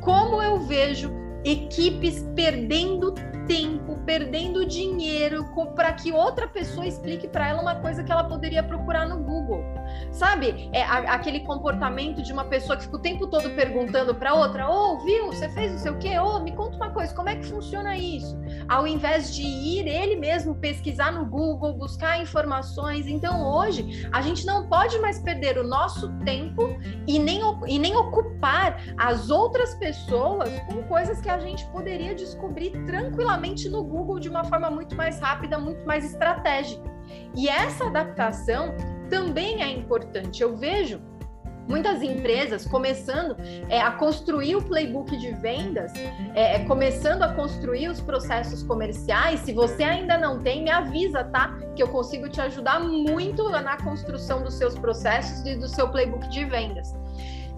como 0.00 0.42
eu 0.42 0.60
vejo 0.60 1.12
equipes 1.44 2.26
perdendo 2.34 3.14
tempo, 3.48 3.98
perdendo 4.04 4.66
dinheiro 4.66 5.44
para 5.74 5.92
que 5.94 6.12
outra 6.12 6.46
pessoa 6.46 6.86
explique 6.86 7.26
para 7.26 7.48
ela 7.48 7.62
uma 7.62 7.74
coisa 7.76 8.04
que 8.04 8.12
ela 8.12 8.24
poderia 8.24 8.62
procurar 8.62 9.08
no 9.08 9.16
Google. 9.24 9.64
Sabe? 10.12 10.68
É 10.72 10.82
a, 10.82 11.14
aquele 11.14 11.40
comportamento 11.40 12.22
de 12.22 12.32
uma 12.32 12.44
pessoa 12.44 12.76
que 12.76 12.84
fica 12.84 12.96
o 12.96 13.00
tempo 13.00 13.26
todo 13.26 13.50
perguntando 13.50 14.14
para 14.14 14.34
outra: 14.34 14.68
"Ô, 14.68 14.94
oh, 14.94 14.98
viu? 15.04 15.26
Você 15.26 15.48
fez 15.50 15.72
não 15.72 15.78
sei 15.78 15.92
o 15.92 15.98
quê? 15.98 16.18
Ô, 16.18 16.36
oh, 16.36 16.40
me 16.40 16.52
conta 16.52 16.76
uma 16.76 16.90
coisa, 16.90 17.14
como 17.14 17.28
é 17.28 17.36
que 17.36 17.46
funciona 17.46 17.96
isso?" 17.96 18.38
Ao 18.68 18.86
invés 18.86 19.34
de 19.34 19.42
ir 19.42 19.86
ele 19.86 20.16
mesmo 20.16 20.54
pesquisar 20.54 21.12
no 21.12 21.24
Google, 21.26 21.74
buscar 21.74 22.20
informações. 22.20 23.06
Então, 23.06 23.46
hoje, 23.46 24.08
a 24.12 24.20
gente 24.20 24.44
não 24.46 24.68
pode 24.68 24.98
mais 24.98 25.18
perder 25.18 25.58
o 25.58 25.66
nosso 25.66 26.08
tempo 26.24 26.76
e 27.06 27.18
nem, 27.18 27.40
e 27.66 27.78
nem 27.78 27.96
ocupar 27.96 28.82
as 28.96 29.30
outras 29.30 29.74
pessoas 29.74 30.50
com 30.60 30.82
coisas 30.84 31.20
que 31.20 31.28
a 31.28 31.38
gente 31.38 31.64
poderia 31.66 32.14
descobrir 32.14 32.70
tranquilamente 32.84 33.68
no 33.68 33.84
Google 33.84 34.18
de 34.18 34.28
uma 34.28 34.44
forma 34.44 34.70
muito 34.70 34.94
mais 34.94 35.20
rápida, 35.20 35.58
muito 35.58 35.86
mais 35.86 36.04
estratégica. 36.04 36.82
E 37.34 37.48
essa 37.48 37.86
adaptação 37.86 38.74
também 39.08 39.62
é 39.62 39.70
importante. 39.70 40.42
Eu 40.42 40.56
vejo 40.56 41.00
muitas 41.68 42.02
empresas 42.02 42.66
começando 42.66 43.36
é, 43.68 43.80
a 43.80 43.90
construir 43.92 44.56
o 44.56 44.62
playbook 44.62 45.14
de 45.18 45.32
vendas, 45.32 45.92
é, 46.34 46.56
é, 46.56 46.58
começando 46.64 47.22
a 47.22 47.34
construir 47.34 47.88
os 47.88 48.00
processos 48.00 48.62
comerciais. 48.62 49.40
Se 49.40 49.52
você 49.52 49.84
ainda 49.84 50.16
não 50.16 50.40
tem, 50.40 50.64
me 50.64 50.70
avisa, 50.70 51.22
tá? 51.24 51.56
Que 51.76 51.82
eu 51.82 51.88
consigo 51.88 52.28
te 52.28 52.40
ajudar 52.40 52.80
muito 52.80 53.48
na 53.50 53.76
construção 53.76 54.42
dos 54.42 54.54
seus 54.54 54.76
processos 54.78 55.44
e 55.46 55.56
do 55.56 55.68
seu 55.68 55.88
playbook 55.88 56.26
de 56.30 56.44
vendas. 56.46 56.94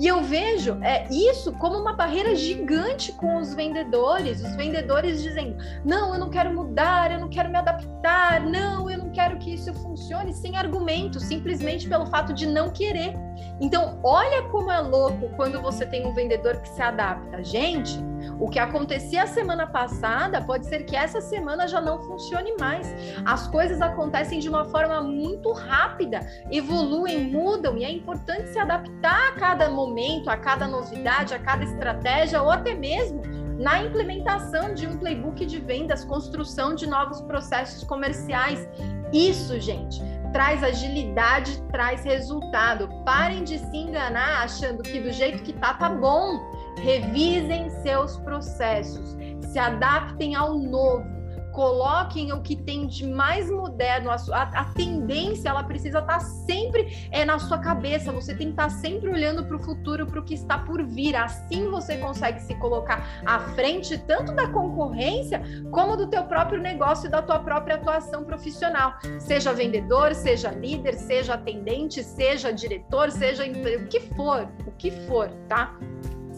E 0.01 0.07
eu 0.07 0.23
vejo 0.23 0.79
é, 0.83 1.07
isso 1.11 1.53
como 1.53 1.77
uma 1.77 1.93
barreira 1.93 2.35
gigante 2.35 3.13
com 3.13 3.37
os 3.37 3.53
vendedores, 3.53 4.43
os 4.43 4.57
vendedores 4.57 5.23
dizendo: 5.23 5.59
não, 5.85 6.15
eu 6.15 6.19
não 6.19 6.31
quero 6.31 6.55
mudar, 6.55 7.13
eu 7.13 7.21
não 7.21 7.29
quero 7.29 7.51
me 7.51 7.59
adaptar, 7.59 8.41
não, 8.41 8.91
eu 8.91 8.97
não 8.97 9.11
quero 9.11 9.37
que 9.37 9.53
isso 9.53 9.75
funcione, 9.75 10.33
sem 10.33 10.57
argumento, 10.57 11.21
simplesmente 11.21 11.87
pelo 11.87 12.07
fato 12.07 12.33
de 12.33 12.47
não 12.47 12.71
querer. 12.71 13.15
Então, 13.61 13.99
olha 14.03 14.43
como 14.45 14.71
é 14.71 14.81
louco 14.81 15.29
quando 15.37 15.61
você 15.61 15.85
tem 15.85 16.07
um 16.07 16.15
vendedor 16.15 16.57
que 16.59 16.69
se 16.69 16.81
adapta. 16.81 17.43
Gente, 17.45 17.99
o 18.39 18.49
que 18.49 18.59
acontecia 18.59 19.27
semana 19.27 19.67
passada 19.67 20.41
pode 20.41 20.67
ser 20.67 20.85
que 20.85 20.97
essa 20.97 21.21
semana 21.21 21.69
já 21.69 21.81
não 21.81 22.01
funcione 22.03 22.55
mais. 22.59 22.93
As 23.25 23.47
coisas 23.49 23.81
acontecem 23.81 24.39
de 24.39 24.49
uma 24.49 24.65
forma 24.65 25.01
muito 25.03 25.53
rápida, 25.53 26.21
evoluem, 26.51 27.31
mudam 27.31 27.77
e 27.77 27.85
é 27.85 27.91
importante 27.91 28.49
se 28.49 28.59
adaptar 28.59 29.29
a 29.29 29.33
cada 29.33 29.71
momento, 29.71 30.29
a 30.29 30.37
cada 30.37 30.67
novidade, 30.67 31.35
a 31.35 31.39
cada 31.39 31.65
estratégia 31.65 32.43
ou 32.43 32.51
até 32.51 32.75
mesmo 32.75 33.23
na 33.59 33.83
implementação 33.83 34.73
de 34.73 34.87
um 34.87 34.97
playbook 34.97 35.45
de 35.45 35.61
vendas, 35.61 36.03
construção 36.03 36.75
de 36.75 36.87
novos 36.87 37.21
processos 37.21 37.85
comerciais. 37.85 38.67
Isso, 39.13 39.61
gente, 39.61 40.01
traz 40.33 40.63
agilidade, 40.63 41.63
traz 41.71 42.05
resultado. 42.05 42.89
Parem 43.05 43.45
de 43.45 43.59
se 43.59 43.77
enganar 43.77 44.45
achando 44.45 44.83
que 44.83 45.01
do 45.01 45.13
jeito 45.13 45.43
que 45.43 45.53
tá, 45.53 45.75
tá 45.75 45.91
bom. 45.91 46.39
Revisem 46.83 47.69
seus 47.83 48.17
processos, 48.19 49.17
se 49.41 49.59
adaptem 49.59 50.35
ao 50.35 50.57
novo 50.57 51.20
coloquem 51.61 52.33
o 52.33 52.41
que 52.41 52.57
tem 52.57 52.87
de 52.87 53.07
mais 53.07 53.51
moderno. 53.51 54.11
A, 54.11 54.15
a, 54.15 54.65
tendência 54.73 55.51
ela 55.51 55.63
precisa 55.63 55.99
estar 55.99 56.15
tá 56.15 56.21
sempre 56.21 57.07
é 57.13 57.23
na 57.23 57.39
sua 57.39 57.59
cabeça. 57.59 58.11
Você 58.13 58.35
tem 58.35 58.47
que 58.47 58.53
estar 58.55 58.63
tá 58.63 58.71
sempre 58.71 59.11
olhando 59.11 59.45
para 59.45 59.57
o 59.57 59.59
futuro, 59.59 60.07
para 60.07 60.21
o 60.21 60.25
que 60.25 60.33
está 60.33 60.57
por 60.57 60.83
vir. 60.83 61.15
Assim 61.15 61.71
você 61.71 61.99
consegue 61.99 62.41
se 62.41 62.55
colocar 62.55 63.07
à 63.27 63.41
frente 63.41 63.99
tanto 63.99 64.33
da 64.33 64.49
concorrência 64.49 65.43
como 65.71 65.99
do 65.99 66.07
teu 66.07 66.25
próprio 66.25 66.63
negócio 66.63 67.09
e 67.09 67.11
da 67.11 67.21
tua 67.21 67.41
própria 67.41 67.75
atuação 67.75 68.25
profissional. 68.25 68.95
Seja 69.19 69.53
vendedor, 69.53 70.15
seja 70.15 70.51
líder, 70.51 70.95
seja 70.95 71.35
atendente, 71.35 72.03
seja 72.03 72.51
diretor, 72.51 73.11
seja 73.11 73.45
o 73.45 73.87
que 73.87 74.01
for, 74.01 74.49
o 74.67 74.71
que 74.79 74.91
for, 75.07 75.29
tá? 75.47 75.77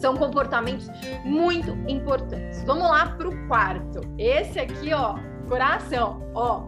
São 0.02 0.16
comportamentos 0.16 0.90
muito 1.25 1.71
importantes. 1.88 2.64
Vamos 2.64 2.90
lá 2.90 3.11
para 3.11 3.28
o 3.28 3.47
quarto. 3.47 4.00
Esse 4.18 4.59
aqui, 4.59 4.92
ó, 4.92 5.14
coração, 5.49 6.28
ó. 6.35 6.64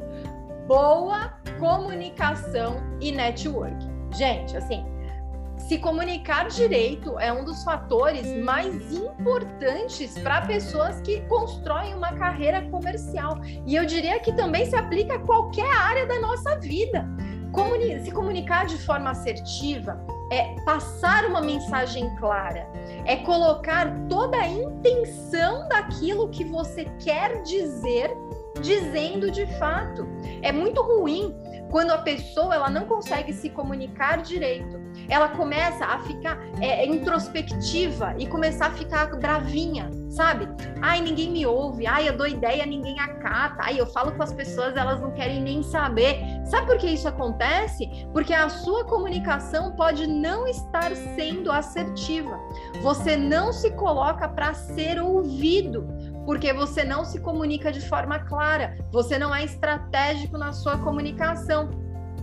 Boa 0.69 1.35
comunicação 1.59 2.77
e 3.01 3.11
network. 3.11 3.77
Gente, 4.13 4.57
assim, 4.57 4.87
se 5.59 5.79
comunicar 5.79 6.47
direito 6.47 7.19
é 7.19 7.33
um 7.33 7.45
dos 7.45 7.65
fatores 7.65 8.25
mais 8.41 8.93
importantes 8.95 10.17
para 10.21 10.43
pessoas 10.43 11.01
que 11.01 11.21
constroem 11.23 11.93
uma 11.93 12.13
carreira 12.13 12.63
comercial. 12.71 13.41
E 13.67 13.75
eu 13.75 13.85
diria 13.85 14.21
que 14.21 14.33
também 14.33 14.65
se 14.65 14.77
aplica 14.77 15.17
a 15.17 15.19
qualquer 15.19 15.71
área 15.77 16.07
da 16.07 16.21
nossa 16.21 16.57
vida. 16.61 17.05
Comuni 17.51 17.99
se 18.05 18.13
comunicar 18.13 18.67
de 18.67 18.79
forma 18.79 19.11
assertiva 19.11 20.14
é 20.31 20.55
passar 20.65 21.27
uma 21.27 21.41
mensagem 21.41 22.15
clara, 22.17 22.69
é 23.05 23.17
colocar 23.17 23.93
toda 24.09 24.39
a 24.39 24.49
intenção 24.49 25.69
daquilo 25.69 26.29
que 26.29 26.45
você 26.45 26.87
quer 26.99 27.43
dizer, 27.43 28.11
dizendo 28.61 29.31
de 29.31 29.47
fato. 29.59 30.07
É 30.43 30.51
muito 30.51 30.81
ruim 30.83 31.35
quando 31.71 31.91
a 31.91 31.99
pessoa 31.99 32.55
ela 32.55 32.71
não 32.71 32.87
consegue 32.87 33.33
se 33.33 33.51
comunicar 33.51 34.23
direito, 34.23 34.81
ela 35.09 35.29
começa 35.29 35.85
a 35.85 35.99
ficar 36.01 36.39
é, 36.61 36.87
introspectiva 36.87 38.15
e 38.19 38.27
começar 38.27 38.67
a 38.67 38.71
ficar 38.71 39.07
bravinha, 39.17 39.91
sabe? 40.15 40.49
Ai, 40.81 41.01
ninguém 41.01 41.31
me 41.31 41.47
ouve, 41.47 41.87
ai, 41.87 42.09
eu 42.09 42.17
dou 42.17 42.27
ideia, 42.27 42.65
ninguém 42.65 42.99
acata, 43.01 43.57
ai, 43.59 43.81
eu 43.81 43.87
falo 43.87 44.13
com 44.13 44.23
as 44.23 44.33
pessoas, 44.33 44.77
elas 44.77 45.01
não 45.01 45.13
querem 45.13 45.43
nem 45.43 45.63
saber. 45.63 46.21
Sabe 46.45 46.67
por 46.67 46.79
que 46.79 46.87
isso 46.87 47.09
acontece? 47.09 47.89
Porque 48.13 48.33
a 48.33 48.49
sua 48.49 48.85
comunicação 48.85 49.73
pode 49.73 50.07
não 50.07 50.47
estar 50.47 50.95
sendo 51.17 51.51
assertiva. 51.51 52.39
Você 52.83 53.17
não 53.17 53.53
se 53.53 53.71
coloca 53.73 54.29
para 54.29 54.55
ser 54.55 55.01
ouvido 55.01 55.87
porque 56.25 56.53
você 56.53 56.85
não 56.85 57.05
se 57.05 57.21
comunica 57.21 57.71
de 57.71 57.81
forma 57.87 58.19
clara, 58.19 58.79
você 58.91 59.19
não 59.19 59.35
é 59.35 59.45
estratégico 59.45 60.39
na 60.39 60.53
sua 60.53 60.79
comunicação. 60.79 61.71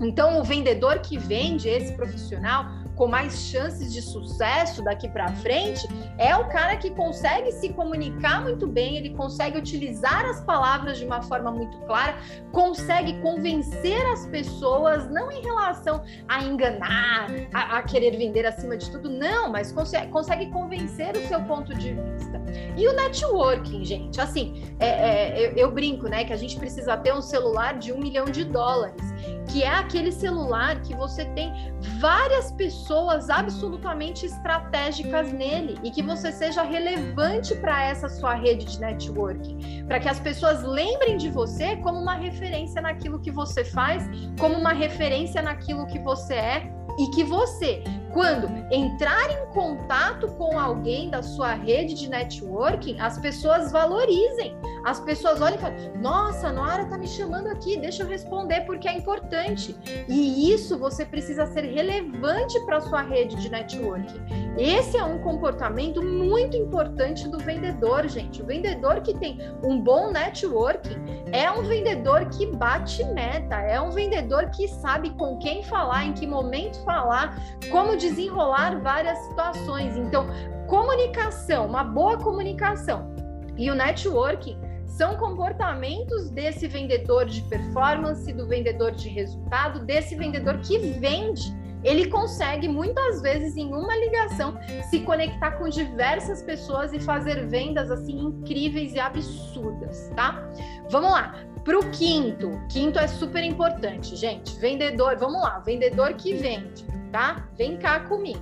Então, 0.02 0.40
o 0.40 0.44
vendedor 0.44 1.00
que 1.00 1.18
vende, 1.18 1.70
esse 1.70 1.94
profissional, 1.94 2.66
com 3.02 3.08
mais 3.08 3.34
chances 3.34 3.92
de 3.92 4.00
sucesso 4.00 4.84
daqui 4.84 5.10
para 5.10 5.28
frente 5.38 5.88
é 6.20 6.36
o 6.36 6.48
cara 6.50 6.78
que 6.78 6.92
consegue 6.92 7.52
se 7.52 7.70
comunicar 7.70 8.44
muito 8.44 8.68
bem, 8.68 8.96
ele 8.96 9.10
consegue 9.16 9.58
utilizar 9.58 10.24
as 10.26 10.40
palavras 10.42 11.00
de 11.00 11.06
uma 11.06 11.20
forma 11.24 11.50
muito 11.50 11.76
clara, 11.88 12.16
consegue 12.52 13.20
convencer 13.20 14.06
as 14.06 14.28
pessoas, 14.28 15.10
não 15.10 15.32
em 15.32 15.42
relação 15.42 16.04
a 16.28 16.44
enganar, 16.44 17.26
a, 17.52 17.80
a 17.80 17.82
querer 17.82 18.16
vender 18.16 18.46
acima 18.46 18.78
de 18.78 18.92
tudo, 18.92 19.10
não, 19.10 19.50
mas 19.50 19.72
consegue, 19.72 20.12
consegue 20.12 20.52
convencer 20.52 21.18
o 21.18 21.28
seu 21.28 21.42
ponto 21.46 21.74
de 21.74 21.94
vista. 21.94 22.40
E 22.78 22.88
o 22.88 22.94
networking, 22.94 23.84
gente, 23.84 24.22
assim, 24.22 24.76
é, 24.80 24.88
é, 24.88 25.48
eu, 25.48 25.54
eu 25.54 25.72
brinco, 25.72 26.08
né, 26.08 26.24
que 26.24 26.34
a 26.34 26.38
gente 26.38 26.56
precisa 26.56 26.96
ter 26.98 27.16
um 27.16 27.22
celular 27.22 27.80
de 27.80 27.92
um 27.92 27.98
milhão 27.98 28.26
de 28.26 28.44
dólares, 28.44 29.12
que 29.52 29.64
é 29.64 29.70
aquele 29.70 30.12
celular 30.12 30.82
que 30.84 30.96
você 30.96 31.26
tem 31.26 31.52
várias 32.00 32.52
pessoas 32.52 32.91
absolutamente 33.30 34.26
estratégicas 34.26 35.32
nele 35.32 35.78
e 35.84 35.92
que 35.92 36.02
você 36.02 36.32
seja 36.32 36.64
relevante 36.64 37.56
para 37.56 37.84
essa 37.84 38.10
sua 38.10 38.34
rede 38.34 38.66
de 38.66 38.80
networking, 38.80 39.86
para 39.86 40.00
que 40.00 40.10
as 40.10 40.20
pessoas 40.20 40.64
lembrem 40.64 41.18
de 41.18 41.30
você 41.30 41.76
como 41.78 42.00
uma 42.00 42.16
referência 42.16 42.82
naquilo 42.82 43.20
que 43.20 43.32
você 43.32 43.64
faz, 43.64 44.04
como 44.40 44.56
uma 44.56 44.74
referência 44.74 45.42
naquilo 45.42 45.86
que 45.88 46.00
você 46.00 46.34
é 46.34 46.74
e 47.00 47.10
que 47.12 47.24
você 47.24 47.84
Quando 48.14 48.48
entrar 48.70 49.30
em 49.32 49.46
contato 49.54 50.28
com 50.34 50.60
alguém 50.60 51.10
da 51.10 51.24
sua 51.24 51.54
rede 51.54 51.94
de 51.94 52.10
networking, 52.10 53.00
as 53.00 53.18
pessoas 53.18 53.72
valorizem. 53.72 54.56
As 54.84 55.00
pessoas 55.00 55.40
olham 55.42 55.56
e 55.56 55.60
falam: 55.60 55.78
Nossa, 56.02 56.48
a 56.48 56.52
Noara 56.52 56.86
tá 56.86 56.98
me 56.98 57.08
chamando 57.08 57.48
aqui, 57.48 57.78
deixa 57.78 58.04
eu 58.04 58.08
responder 58.08 58.62
porque 58.62 58.88
é 58.88 58.98
importante. 58.98 59.76
E 60.08 60.52
isso 60.52 60.78
você 60.78 61.06
precisa 61.06 61.46
ser 61.46 61.62
relevante 61.62 62.60
para 62.66 62.78
a 62.78 62.82
sua 62.82 63.02
rede 63.02 63.36
de 63.36 63.50
networking. 63.50 64.20
Esse 64.58 64.98
é 64.98 65.04
um 65.04 65.20
comportamento 65.20 66.02
muito 66.04 66.58
importante 66.58 67.28
do 67.28 67.38
vendedor, 67.38 68.08
gente. 68.08 68.42
O 68.42 68.46
vendedor 68.46 69.02
que 69.02 69.14
tem 69.14 69.40
um 69.64 69.80
bom 69.80 70.12
networking 70.12 71.00
é 71.32 71.50
um 71.52 71.64
vendedor 71.64 72.28
que 72.30 72.48
bate 72.48 73.04
meta, 73.06 73.56
é 73.56 73.80
um 73.80 73.92
vendedor 73.92 74.50
que 74.50 74.68
sabe 74.68 75.12
com 75.12 75.38
quem 75.38 75.64
falar, 75.64 76.06
em 76.06 76.14
que 76.14 76.26
momento 76.26 76.84
falar, 76.84 77.38
como 77.70 77.96
desenrolar 78.02 78.82
várias 78.82 79.18
situações. 79.20 79.96
Então, 79.96 80.28
comunicação, 80.68 81.68
uma 81.68 81.84
boa 81.84 82.18
comunicação 82.18 83.16
e 83.58 83.70
o 83.70 83.76
networking 83.76 84.58
são 84.88 85.16
comportamentos 85.16 86.30
desse 86.30 86.68
vendedor 86.68 87.26
de 87.26 87.42
performance, 87.44 88.32
do 88.34 88.48
vendedor 88.48 88.92
de 88.92 89.08
resultado, 89.08 89.86
desse 89.86 90.16
vendedor 90.16 90.58
que 90.60 90.78
vende. 90.78 91.56
Ele 91.84 92.08
consegue 92.10 92.68
muitas 92.68 93.22
vezes 93.22 93.58
em 93.58 93.74
uma 93.74 93.96
ligação 93.96 94.58
se 94.90 95.00
conectar 95.00 95.52
com 95.52 95.68
diversas 95.68 96.44
pessoas 96.44 96.94
e 96.94 97.00
fazer 97.00 97.48
vendas 97.48 97.90
assim 97.90 98.20
incríveis 98.20 98.94
e 98.94 99.00
absurdas, 99.00 100.12
tá? 100.16 100.48
Vamos 100.90 101.12
lá. 101.12 101.51
Para 101.64 101.78
o 101.78 101.92
quinto, 101.92 102.60
quinto 102.70 102.98
é 102.98 103.08
super 103.08 103.44
importante, 103.44 104.16
gente. 104.16 104.58
Vendedor, 104.60 105.18
vamos 105.18 105.42
lá, 105.42 105.60
vendedor 105.60 106.14
que 106.14 106.34
vende, 106.34 106.86
tá? 107.12 107.48
Vem 107.56 107.78
cá 107.78 108.00
comigo. 108.02 108.42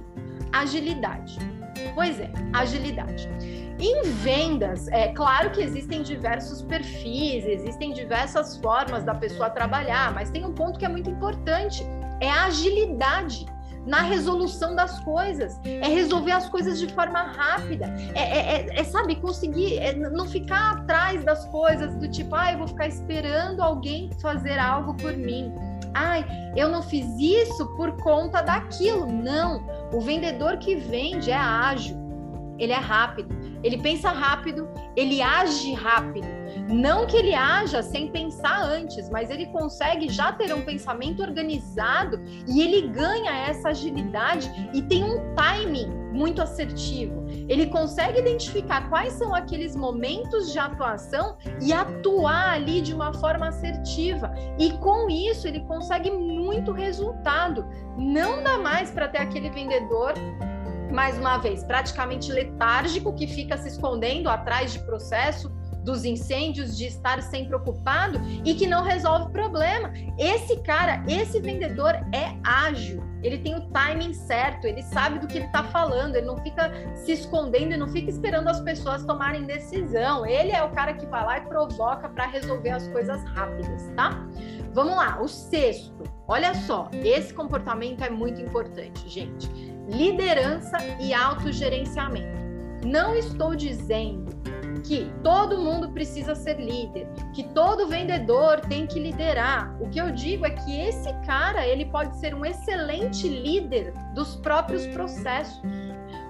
Agilidade. 0.54 1.38
Pois 1.94 2.20
é, 2.20 2.32
agilidade. 2.54 3.30
Em 3.80 4.04
vendas, 4.04 4.88
é 4.90 5.10
claro 5.14 5.52
que 5.52 5.62
existem 5.62 6.02
diversos 6.02 6.62
perfis, 6.62 7.46
existem 7.46 7.94
diversas 7.94 8.58
formas 8.58 9.04
da 9.04 9.16
pessoa 9.16 9.50
trabalhar, 9.50 10.14
mas 10.14 10.30
tem 10.30 10.46
um 10.46 10.54
ponto 10.54 10.80
que 10.80 10.86
é 10.86 10.90
muito 10.90 11.10
importante: 11.10 11.86
é 12.20 12.30
a 12.30 12.46
agilidade 12.46 13.46
na 13.90 14.02
resolução 14.02 14.76
das 14.76 15.00
coisas, 15.00 15.60
é 15.66 15.88
resolver 15.88 16.32
as 16.32 16.48
coisas 16.48 16.80
de 16.80 16.94
forma 16.94 17.24
rápida, 17.24 17.92
é, 18.14 18.22
é, 18.22 18.68
é, 18.68 18.80
é 18.80 18.84
sabe, 18.84 19.16
conseguir 19.16 19.80
é, 19.80 19.96
não 19.96 20.28
ficar 20.28 20.74
atrás 20.74 21.24
das 21.24 21.46
coisas 21.46 21.96
do 21.96 22.08
tipo, 22.08 22.36
ah, 22.36 22.52
eu 22.52 22.60
vou 22.60 22.68
ficar 22.68 22.88
esperando 22.88 23.62
alguém 23.62 24.12
fazer 24.22 24.60
algo 24.60 24.94
por 24.94 25.18
mim. 25.18 25.52
Ai, 25.96 26.24
eu 26.56 26.70
não 26.70 26.84
fiz 26.84 27.08
isso 27.18 27.66
por 27.76 27.92
conta 28.04 28.44
daquilo. 28.44 29.08
Não, 29.08 29.66
o 29.92 30.00
vendedor 30.00 30.60
que 30.60 30.76
vende 30.76 31.32
é 31.32 31.36
ágil, 31.36 31.98
ele 32.60 32.72
é 32.72 32.78
rápido, 32.78 33.36
ele 33.64 33.80
pensa 33.80 34.12
rápido, 34.12 34.70
ele 34.96 35.20
age 35.20 35.74
rápido. 35.74 36.28
Não 36.70 37.08
que 37.08 37.18
ele 37.18 37.34
haja 37.34 37.82
sem 37.82 38.12
pensar 38.12 38.62
antes, 38.62 39.10
mas 39.10 39.32
ele 39.32 39.48
consegue 39.48 40.08
já 40.08 40.32
ter 40.32 40.54
um 40.54 40.62
pensamento 40.62 41.24
organizado 41.24 42.22
e 42.48 42.62
ele 42.62 42.90
ganha 42.90 43.32
essa 43.32 43.70
agilidade 43.70 44.52
e 44.72 44.84
tem 44.84 45.04
um 45.04 45.34
timing 45.34 45.90
muito 46.14 46.42
assertivo. 46.42 47.26
Ele 47.48 47.66
consegue 47.68 48.20
identificar 48.20 48.88
quais 48.88 49.14
são 49.14 49.34
aqueles 49.34 49.76
momentos 49.76 50.52
de 50.52 50.60
atuação 50.60 51.38
e 51.60 51.74
atuar 51.74 52.54
ali 52.54 52.82
de 52.82 52.94
uma 52.94 53.14
forma 53.14 53.48
assertiva. 53.48 54.32
E 54.60 54.72
com 54.74 55.10
isso 55.10 55.48
ele 55.48 55.62
consegue 55.62 56.12
muito 56.12 56.72
resultado. 56.72 57.66
Não 57.98 58.44
dá 58.44 58.60
mais 58.60 58.92
para 58.92 59.08
ter 59.08 59.20
aquele 59.20 59.50
vendedor 59.50 60.14
mais 60.92 61.18
uma 61.18 61.38
vez, 61.38 61.64
praticamente 61.64 62.32
letárgico, 62.32 63.14
que 63.14 63.28
fica 63.28 63.58
se 63.58 63.68
escondendo 63.68 64.28
atrás 64.28 64.74
de 64.74 64.80
processo 64.80 65.52
dos 65.90 66.06
incêndios, 66.06 66.78
de 66.78 66.86
estar 66.86 67.22
sempre 67.24 67.56
ocupado 67.56 68.20
e 68.46 68.54
que 68.54 68.68
não 68.68 68.84
resolve 68.84 69.26
o 69.26 69.30
problema. 69.30 69.92
Esse 70.18 70.58
cara, 70.58 71.04
esse 71.08 71.40
vendedor 71.40 71.96
é 72.14 72.38
ágil, 72.44 73.04
ele 73.24 73.40
tem 73.40 73.56
o 73.56 73.62
timing 73.72 74.14
certo, 74.14 74.66
ele 74.66 74.84
sabe 74.84 75.20
do 75.20 75.28
que 75.28 75.40
ele 75.40 75.48
está 75.48 75.64
falando, 75.64 76.16
ele 76.16 76.28
não 76.28 76.38
fica 76.38 76.72
se 76.96 77.14
escondendo 77.14 77.74
e 77.74 77.78
não 77.78 77.88
fica 77.88 78.10
esperando 78.10 78.48
as 78.48 78.62
pessoas 78.62 79.04
tomarem 79.04 79.44
decisão. 79.44 80.26
Ele 80.26 80.52
é 80.52 80.64
o 80.64 80.70
cara 80.70 80.94
que 80.94 81.06
vai 81.08 81.26
lá 81.26 81.38
e 81.40 81.42
provoca 81.42 82.08
para 82.08 82.28
resolver 82.28 82.70
as 82.70 82.88
coisas 82.90 83.24
rápidas, 83.24 83.90
tá? 83.96 84.26
Vamos 84.74 84.96
lá, 84.96 85.20
o 85.20 85.28
sexto. 85.28 86.04
Olha 86.28 86.54
só, 86.54 86.90
esse 86.94 87.34
comportamento 87.34 88.04
é 88.04 88.10
muito 88.10 88.40
importante, 88.40 89.10
gente 89.10 89.50
liderança 89.90 90.78
e 91.00 91.16
autogerenciamento. 91.16 92.38
Não 92.86 93.16
estou 93.16 93.56
dizendo 93.56 94.30
que 94.80 95.12
todo 95.24 95.58
mundo 95.58 95.90
precisa 95.92 96.36
ser 96.36 96.60
líder, 96.60 97.08
que 97.34 97.44
todo 97.44 97.88
vendedor 97.88 98.62
tem 98.62 98.86
que 98.88 99.00
liderar. 99.00 99.76
O 99.82 99.90
que 99.90 100.00
eu 100.00 100.12
digo 100.12 100.46
é 100.46 100.52
que 100.52 100.80
esse 100.80 101.12
cara, 101.26 101.66
ele 101.66 101.86
pode 101.86 102.18
ser 102.18 102.34
um 102.34 102.46
excelente 102.46 103.28
líder 103.28 103.94
dos 104.14 104.36
próprios 104.38 104.86
processos, 104.88 105.62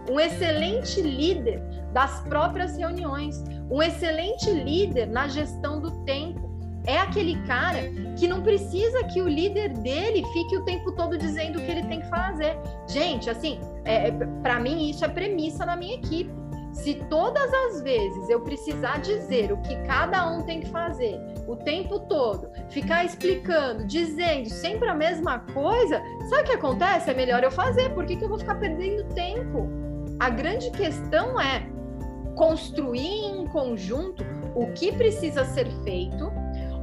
um 0.10 0.20
excelente 0.20 1.02
líder 1.02 1.62
das 1.94 2.22
próprias 2.22 2.78
reuniões, 2.78 3.44
um 3.70 3.82
excelente 3.82 4.50
líder 4.50 5.08
na 5.08 5.28
gestão 5.28 5.80
do 5.80 5.92
tempo 6.04 6.50
é 6.86 6.98
aquele 6.98 7.36
cara 7.46 7.80
que 8.18 8.28
não 8.28 8.42
precisa 8.42 9.04
que 9.04 9.22
o 9.22 9.28
líder 9.28 9.70
dele 9.70 10.26
fique 10.34 10.58
o 10.58 10.66
tempo 10.66 10.92
todo 10.94 11.18
dizendo 11.18 11.60
o 11.60 11.62
que 11.62 11.72
ele 11.72 11.84
tem 11.84 12.02
que 12.02 12.10
fazer. 12.10 12.58
Gente, 12.88 13.30
assim, 13.30 13.60
é, 13.86 14.08
é 14.08 14.12
para 14.42 14.60
mim 14.60 14.90
isso 14.90 15.04
é 15.06 15.08
premissa 15.08 15.66
na 15.66 15.76
minha 15.76 15.96
equipe. 15.96 16.32
Se 16.72 16.96
todas 17.10 17.52
as 17.54 17.82
vezes 17.82 18.30
eu 18.30 18.42
precisar 18.42 19.00
dizer 19.00 19.52
o 19.52 19.58
que 19.58 19.76
cada 19.84 20.30
um 20.32 20.44
tem 20.44 20.62
que 20.62 20.70
fazer 20.70 21.20
o 21.48 21.56
tempo 21.56 22.00
todo, 22.02 22.50
ficar 22.70 23.04
explicando, 23.04 23.86
dizendo 23.86 24.50
sempre 24.50 24.88
a 24.88 24.96
mesma 24.96 25.40
coisa, 25.54 26.02
sabe 26.30 26.44
o 26.44 26.46
que 26.46 26.54
acontece? 26.54 27.10
É 27.10 27.14
melhor 27.14 27.44
eu 27.44 27.52
fazer. 27.52 27.94
Por 27.94 28.06
que, 28.06 28.16
que 28.16 28.24
eu 28.24 28.30
vou 28.30 28.38
ficar 28.38 28.56
perdendo 28.56 29.04
tempo? 29.14 29.68
A 30.20 30.30
grande 30.30 30.70
questão 30.72 31.40
é 31.40 31.68
construir 32.36 33.26
em 33.26 33.48
conjunto 33.48 34.24
o 34.56 34.72
que 34.74 34.92
precisa 34.92 35.44
ser 35.46 35.68
feito 35.84 36.32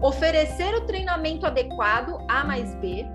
oferecer 0.00 0.74
o 0.74 0.82
treinamento 0.82 1.46
adequado 1.46 2.18
A 2.28 2.44
mais 2.44 2.74
B, 2.76 3.06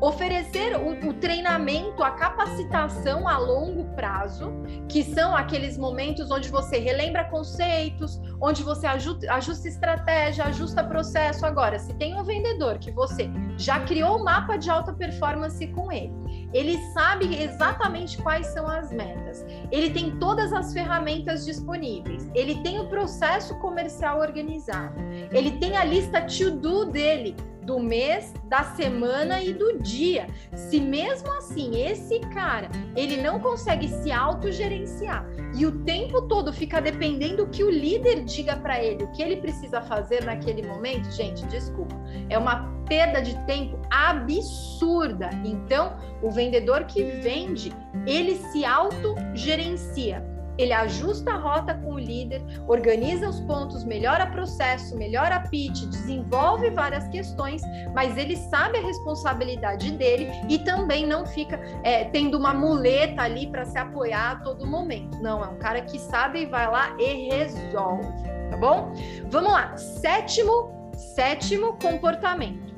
oferecer 0.00 0.76
o, 0.76 1.08
o, 1.08 1.14
treinamento, 1.14 2.02
a 2.02 2.10
capacitação 2.10 3.26
a 3.26 3.38
longo 3.38 3.84
prazo, 3.94 4.52
que 4.88 5.02
são 5.02 5.34
aqueles 5.34 5.78
momentos 5.78 6.30
onde 6.30 6.48
você 6.48 6.78
relembra 6.78 7.24
conceitos, 7.24 8.20
onde 8.40 8.62
você 8.62 8.86
ajusta, 8.86 9.32
ajusta 9.32 9.68
estratégia, 9.68 10.44
ajusta 10.44 10.84
processo. 10.84 11.46
Agora, 11.46 11.78
se 11.78 11.94
tem 11.94 12.14
um 12.14 12.24
vendedor 12.24 12.78
que 12.78 12.90
você 12.90 13.30
já 13.56 13.80
criou 13.80 14.18
o 14.18 14.20
um 14.20 14.24
mapa 14.24 14.56
de 14.56 14.70
alta 14.70 14.92
performance 14.92 15.66
com 15.68 15.90
ele, 15.90 16.12
ele 16.52 16.78
sabe 16.92 17.42
exatamente 17.42 18.18
quais 18.18 18.46
são 18.48 18.68
as 18.68 18.92
metas, 18.92 19.44
ele 19.70 19.90
tem 19.90 20.18
todas 20.18 20.52
as 20.52 20.72
ferramentas 20.72 21.44
disponíveis, 21.44 22.30
ele 22.34 22.62
tem 22.62 22.78
o 22.78 22.88
processo 22.88 23.58
comercial 23.58 24.20
organizado, 24.20 24.94
ele 25.32 25.52
tem 25.52 25.76
a 25.76 25.84
lista 25.84 26.20
to-do 26.22 26.86
dele 26.86 27.34
do 27.66 27.80
mês, 27.80 28.32
da 28.44 28.62
semana 28.62 29.42
e 29.42 29.52
do 29.52 29.78
dia. 29.80 30.28
Se 30.54 30.80
mesmo 30.80 31.30
assim 31.32 31.84
esse 31.84 32.20
cara 32.32 32.70
ele 32.94 33.16
não 33.18 33.40
consegue 33.40 33.88
se 33.88 34.10
autogerenciar 34.12 35.26
e 35.54 35.66
o 35.66 35.82
tempo 35.84 36.22
todo 36.22 36.52
fica 36.52 36.80
dependendo 36.80 37.46
que 37.48 37.64
o 37.64 37.70
líder 37.70 38.24
diga 38.24 38.56
para 38.56 38.82
ele 38.82 39.04
o 39.04 39.12
que 39.12 39.22
ele 39.22 39.36
precisa 39.36 39.80
fazer 39.82 40.24
naquele 40.24 40.66
momento, 40.66 41.10
gente, 41.10 41.44
desculpa, 41.46 41.94
é 42.28 42.38
uma 42.38 42.76
perda 42.88 43.20
de 43.20 43.36
tempo 43.46 43.78
absurda. 43.90 45.30
Então, 45.44 45.96
o 46.22 46.30
vendedor 46.30 46.84
que 46.84 47.02
vende, 47.02 47.72
ele 48.06 48.36
se 48.36 48.64
autogerencia 48.64 50.35
ele 50.58 50.72
ajusta 50.72 51.32
a 51.32 51.36
rota 51.36 51.74
com 51.74 51.94
o 51.94 51.98
líder, 51.98 52.42
organiza 52.66 53.28
os 53.28 53.40
pontos, 53.40 53.84
melhora 53.84 54.26
processo, 54.26 54.96
melhora 54.96 55.40
pitch, 55.40 55.84
desenvolve 55.86 56.70
várias 56.70 57.06
questões, 57.08 57.62
mas 57.94 58.16
ele 58.16 58.36
sabe 58.36 58.78
a 58.78 58.82
responsabilidade 58.82 59.90
dele 59.92 60.28
e 60.48 60.58
também 60.58 61.06
não 61.06 61.26
fica 61.26 61.60
é, 61.82 62.04
tendo 62.04 62.38
uma 62.38 62.54
muleta 62.54 63.22
ali 63.22 63.46
para 63.48 63.64
se 63.64 63.78
apoiar 63.78 64.32
a 64.32 64.36
todo 64.36 64.66
momento. 64.66 65.20
Não, 65.20 65.44
é 65.44 65.48
um 65.48 65.58
cara 65.58 65.82
que 65.82 65.98
sabe 65.98 66.42
e 66.42 66.46
vai 66.46 66.70
lá 66.70 66.96
e 66.98 67.28
resolve, 67.30 68.06
tá 68.50 68.56
bom? 68.56 68.92
Vamos 69.30 69.52
lá. 69.52 69.76
Sétimo, 69.76 70.90
sétimo 70.94 71.76
comportamento. 71.80 72.74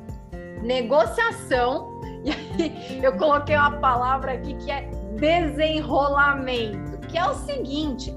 Negociação. 0.63 1.97
E 2.19 2.33
aí 2.33 3.01
eu 3.01 3.17
coloquei 3.17 3.55
uma 3.55 3.79
palavra 3.79 4.33
aqui 4.33 4.53
que 4.55 4.71
é 4.73 4.91
desenrolamento 5.15 6.98
que 7.09 7.19
é 7.19 7.29
o 7.29 7.35
seguinte: 7.35 8.15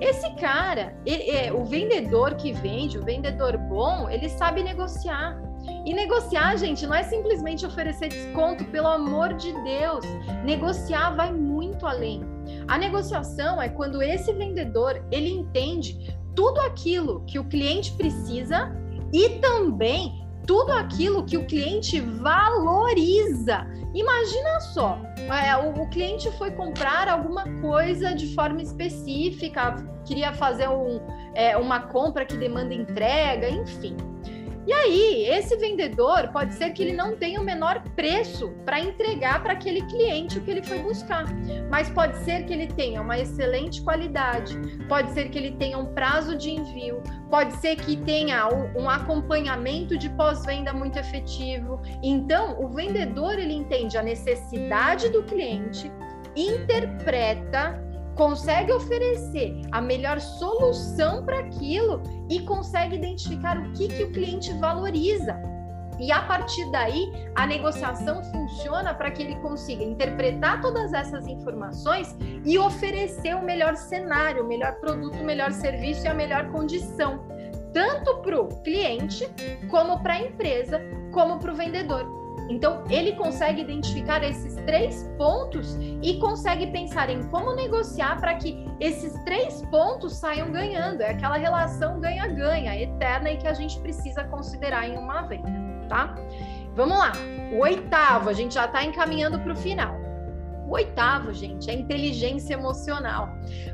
esse 0.00 0.28
cara, 0.36 0.96
ele, 1.04 1.30
é, 1.30 1.52
o 1.52 1.64
vendedor 1.64 2.34
que 2.34 2.52
vende, 2.52 2.98
o 2.98 3.04
vendedor 3.04 3.56
bom, 3.56 4.08
ele 4.08 4.28
sabe 4.28 4.62
negociar. 4.62 5.38
E 5.84 5.92
negociar, 5.92 6.56
gente, 6.56 6.86
não 6.86 6.94
é 6.94 7.02
simplesmente 7.02 7.66
oferecer 7.66 8.08
desconto, 8.08 8.64
pelo 8.66 8.88
amor 8.88 9.34
de 9.34 9.52
Deus. 9.62 10.04
Negociar 10.44 11.10
vai 11.10 11.30
muito 11.30 11.86
além. 11.86 12.22
A 12.66 12.78
negociação 12.78 13.60
é 13.60 13.68
quando 13.68 14.02
esse 14.02 14.32
vendedor, 14.32 15.04
ele 15.10 15.30
entende 15.30 16.16
tudo 16.34 16.60
aquilo 16.60 17.22
que 17.26 17.38
o 17.38 17.44
cliente 17.44 17.92
precisa 17.92 18.74
e 19.12 19.40
também 19.40 20.19
tudo 20.46 20.72
aquilo 20.72 21.24
que 21.24 21.36
o 21.36 21.46
cliente 21.46 22.00
valoriza. 22.00 23.66
Imagina 23.94 24.60
só, 24.60 25.00
é, 25.16 25.56
o, 25.56 25.82
o, 25.82 25.88
cliente 25.90 26.30
foi 26.38 26.50
comprar 26.52 27.08
alguma 27.08 27.44
coisa 27.60 28.14
de 28.14 28.34
forma 28.34 28.62
específica, 28.62 29.76
queria 30.04 30.32
fazer 30.32 30.68
um, 30.68 31.00
é, 31.34 31.56
uma 31.56 31.80
compra 31.80 32.24
que 32.24 32.36
demanda 32.36 32.72
entrega, 32.72 33.48
enfim. 33.48 33.96
E 34.66 34.72
aí, 34.72 35.26
esse 35.26 35.56
vendedor 35.56 36.28
pode 36.28 36.54
ser 36.54 36.70
que 36.70 36.82
ele 36.82 36.92
não 36.92 37.16
tenha 37.16 37.40
o 37.40 37.44
menor 37.44 37.82
preço 37.96 38.50
para 38.64 38.78
entregar 38.78 39.42
para 39.42 39.54
aquele 39.54 39.80
cliente 39.86 40.38
o 40.38 40.42
que 40.42 40.50
ele 40.50 40.62
foi 40.62 40.78
buscar, 40.80 41.24
mas 41.70 41.88
pode 41.88 42.16
ser 42.18 42.44
que 42.44 42.52
ele 42.52 42.66
tenha 42.66 43.00
uma 43.00 43.18
excelente 43.18 43.82
qualidade, 43.82 44.54
pode 44.86 45.10
ser 45.12 45.30
que 45.30 45.38
ele 45.38 45.52
tenha 45.52 45.78
um 45.78 45.86
prazo 45.94 46.36
de 46.36 46.50
envio, 46.50 47.02
pode 47.30 47.54
ser 47.54 47.76
que 47.76 47.96
tenha 47.96 48.48
um 48.76 48.88
acompanhamento 48.88 49.96
de 49.96 50.10
pós-venda 50.10 50.74
muito 50.74 50.98
efetivo. 50.98 51.80
Então, 52.02 52.62
o 52.62 52.68
vendedor 52.68 53.38
ele 53.38 53.54
entende 53.54 53.96
a 53.96 54.02
necessidade 54.02 55.08
do 55.08 55.22
cliente, 55.22 55.90
interpreta 56.36 57.89
consegue 58.14 58.72
oferecer 58.72 59.60
a 59.72 59.80
melhor 59.80 60.20
solução 60.20 61.24
para 61.24 61.40
aquilo 61.40 62.02
e 62.28 62.40
consegue 62.40 62.96
identificar 62.96 63.58
o 63.58 63.72
que, 63.72 63.88
que 63.88 64.04
o 64.04 64.12
cliente 64.12 64.52
valoriza. 64.54 65.40
E 65.98 66.10
a 66.10 66.22
partir 66.22 66.64
daí, 66.70 67.12
a 67.34 67.46
negociação 67.46 68.22
funciona 68.24 68.94
para 68.94 69.10
que 69.10 69.22
ele 69.22 69.36
consiga 69.36 69.84
interpretar 69.84 70.62
todas 70.62 70.94
essas 70.94 71.26
informações 71.26 72.16
e 72.44 72.58
oferecer 72.58 73.36
o 73.36 73.44
melhor 73.44 73.76
cenário, 73.76 74.42
o 74.42 74.48
melhor 74.48 74.76
produto, 74.76 75.18
o 75.18 75.24
melhor 75.24 75.52
serviço 75.52 76.06
e 76.06 76.08
a 76.08 76.14
melhor 76.14 76.50
condição, 76.50 77.22
tanto 77.74 78.16
para 78.22 78.40
o 78.40 78.48
cliente, 78.62 79.28
como 79.68 80.02
para 80.02 80.14
a 80.14 80.22
empresa, 80.22 80.80
como 81.12 81.38
para 81.38 81.52
o 81.52 81.54
vendedor. 81.54 82.19
Então, 82.50 82.82
ele 82.90 83.12
consegue 83.12 83.60
identificar 83.60 84.24
esses 84.24 84.56
três 84.66 85.08
pontos 85.16 85.78
e 86.02 86.18
consegue 86.18 86.66
pensar 86.66 87.08
em 87.08 87.22
como 87.28 87.54
negociar 87.54 88.18
para 88.18 88.34
que 88.34 88.66
esses 88.80 89.14
três 89.22 89.62
pontos 89.70 90.16
saiam 90.16 90.50
ganhando. 90.50 91.00
É 91.00 91.10
aquela 91.10 91.36
relação 91.36 92.00
ganha-ganha 92.00 92.76
eterna 92.76 93.30
e 93.30 93.36
que 93.36 93.46
a 93.46 93.54
gente 93.54 93.78
precisa 93.78 94.24
considerar 94.24 94.88
em 94.88 94.98
uma 94.98 95.22
venda, 95.22 95.48
tá? 95.88 96.16
Vamos 96.74 96.98
lá. 96.98 97.12
O 97.52 97.60
oitavo, 97.60 98.28
a 98.28 98.32
gente 98.32 98.54
já 98.54 98.64
está 98.64 98.84
encaminhando 98.84 99.38
para 99.38 99.52
o 99.52 99.56
final. 99.56 99.94
O 100.66 100.72
oitavo, 100.72 101.32
gente, 101.32 101.70
é 101.70 101.74
inteligência 101.74 102.54
emocional. 102.54 103.28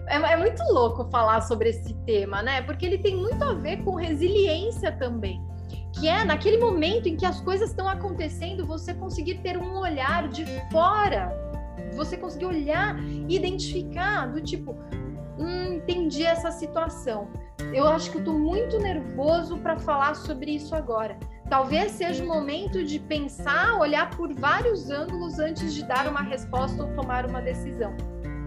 É, 0.06 0.16
é, 0.16 0.36
muito 0.36 0.62
louco 0.64 1.08
falar 1.10 1.40
sobre 1.40 1.70
esse 1.70 1.94
tema, 2.04 2.42
né? 2.42 2.60
Porque 2.60 2.84
ele 2.84 2.98
tem 2.98 3.16
muito 3.16 3.42
a 3.42 3.54
ver 3.54 3.78
com 3.84 3.94
resiliência 3.94 4.92
também 4.92 5.42
que 5.98 6.08
é 6.08 6.24
naquele 6.24 6.58
momento 6.58 7.08
em 7.08 7.16
que 7.16 7.24
as 7.24 7.40
coisas 7.40 7.70
estão 7.70 7.88
acontecendo, 7.88 8.66
você 8.66 8.92
conseguir 8.92 9.36
ter 9.36 9.56
um 9.56 9.78
olhar 9.78 10.28
de 10.28 10.44
fora, 10.70 11.32
você 11.94 12.16
conseguir 12.16 12.44
olhar 12.44 12.98
e 13.02 13.34
identificar 13.34 14.26
do 14.26 14.40
tipo, 14.40 14.76
hum, 15.38 15.74
entendi 15.74 16.24
essa 16.24 16.50
situação. 16.50 17.28
Eu 17.72 17.88
acho 17.88 18.10
que 18.10 18.18
eu 18.18 18.20
estou 18.20 18.38
muito 18.38 18.78
nervoso 18.78 19.56
para 19.58 19.78
falar 19.78 20.14
sobre 20.14 20.52
isso 20.52 20.74
agora. 20.74 21.18
Talvez 21.48 21.92
seja 21.92 22.22
o 22.22 22.26
momento 22.26 22.84
de 22.84 22.98
pensar, 22.98 23.78
olhar 23.78 24.10
por 24.10 24.34
vários 24.34 24.90
ângulos 24.90 25.38
antes 25.38 25.72
de 25.72 25.84
dar 25.84 26.06
uma 26.08 26.22
resposta 26.22 26.82
ou 26.82 26.94
tomar 26.94 27.24
uma 27.24 27.40
decisão. 27.40 27.96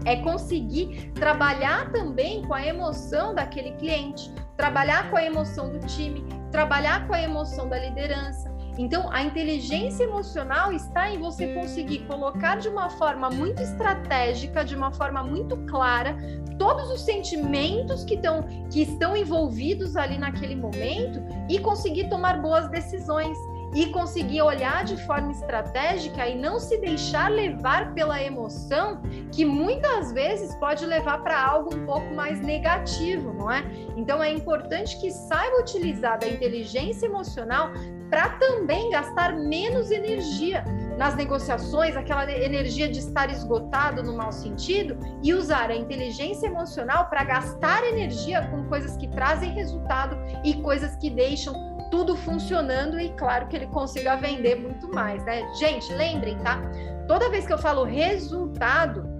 É 0.04 0.16
conseguir 0.16 1.10
trabalhar 1.14 1.90
também 1.90 2.42
com 2.42 2.54
a 2.54 2.64
emoção 2.64 3.34
daquele 3.34 3.72
cliente, 3.72 4.32
trabalhar 4.56 5.10
com 5.10 5.16
a 5.16 5.24
emoção 5.24 5.70
do 5.70 5.78
time, 5.86 6.24
trabalhar 6.50 7.06
com 7.06 7.14
a 7.14 7.22
emoção 7.22 7.68
da 7.68 7.78
liderança. 7.78 8.50
Então, 8.78 9.10
a 9.12 9.22
inteligência 9.22 10.04
emocional 10.04 10.72
está 10.72 11.10
em 11.10 11.18
você 11.18 11.48
conseguir 11.54 12.00
colocar 12.06 12.56
de 12.56 12.68
uma 12.68 12.88
forma 12.88 13.28
muito 13.28 13.60
estratégica, 13.60 14.64
de 14.64 14.74
uma 14.74 14.90
forma 14.90 15.22
muito 15.22 15.56
clara, 15.66 16.16
todos 16.58 16.90
os 16.90 17.02
sentimentos 17.02 18.04
que, 18.04 18.14
estão 18.14 18.42
que 18.70 18.82
estão 18.82 19.16
envolvidos 19.16 19.96
ali 19.96 20.16
naquele 20.16 20.54
momento 20.54 21.20
e 21.48 21.58
conseguir 21.58 22.08
tomar 22.08 22.40
boas 22.40 22.68
decisões 22.68 23.36
e 23.74 23.86
conseguir 23.86 24.42
olhar 24.42 24.84
de 24.84 24.96
forma 25.06 25.30
estratégica 25.30 26.26
e 26.28 26.36
não 26.36 26.58
se 26.58 26.78
deixar 26.78 27.30
levar 27.30 27.94
pela 27.94 28.20
emoção, 28.22 29.00
que 29.32 29.44
muitas 29.44 30.12
vezes 30.12 30.54
pode 30.56 30.84
levar 30.84 31.22
para 31.22 31.40
algo 31.40 31.74
um 31.74 31.86
pouco 31.86 32.12
mais 32.14 32.40
negativo, 32.40 33.32
não 33.32 33.50
é? 33.50 33.64
Então 33.96 34.22
é 34.22 34.32
importante 34.32 35.00
que 35.00 35.10
saiba 35.10 35.60
utilizar 35.60 36.18
da 36.18 36.28
inteligência 36.28 37.06
emocional 37.06 37.70
para 38.10 38.30
também 38.30 38.90
gastar 38.90 39.36
menos 39.36 39.90
energia 39.90 40.64
nas 40.98 41.14
negociações, 41.14 41.96
aquela 41.96 42.30
energia 42.30 42.86
de 42.86 42.98
estar 42.98 43.30
esgotado 43.30 44.02
no 44.02 44.14
mau 44.14 44.32
sentido, 44.32 44.98
e 45.22 45.32
usar 45.32 45.70
a 45.70 45.76
inteligência 45.76 46.46
emocional 46.46 47.08
para 47.08 47.24
gastar 47.24 47.84
energia 47.84 48.46
com 48.48 48.64
coisas 48.64 48.96
que 48.96 49.08
trazem 49.08 49.52
resultado 49.52 50.18
e 50.44 50.54
coisas 50.54 50.96
que 50.96 51.08
deixam 51.08 51.54
tudo 51.90 52.16
funcionando 52.16 52.98
e 53.00 53.10
claro 53.10 53.48
que 53.48 53.56
ele 53.56 53.66
consiga 53.66 54.16
vender 54.16 54.56
muito 54.56 54.88
mais, 54.88 55.24
né? 55.24 55.42
Gente, 55.54 55.92
lembrem, 55.92 56.38
tá? 56.38 56.60
Toda 57.06 57.28
vez 57.30 57.46
que 57.46 57.52
eu 57.52 57.58
falo 57.58 57.84
resultado, 57.84 59.19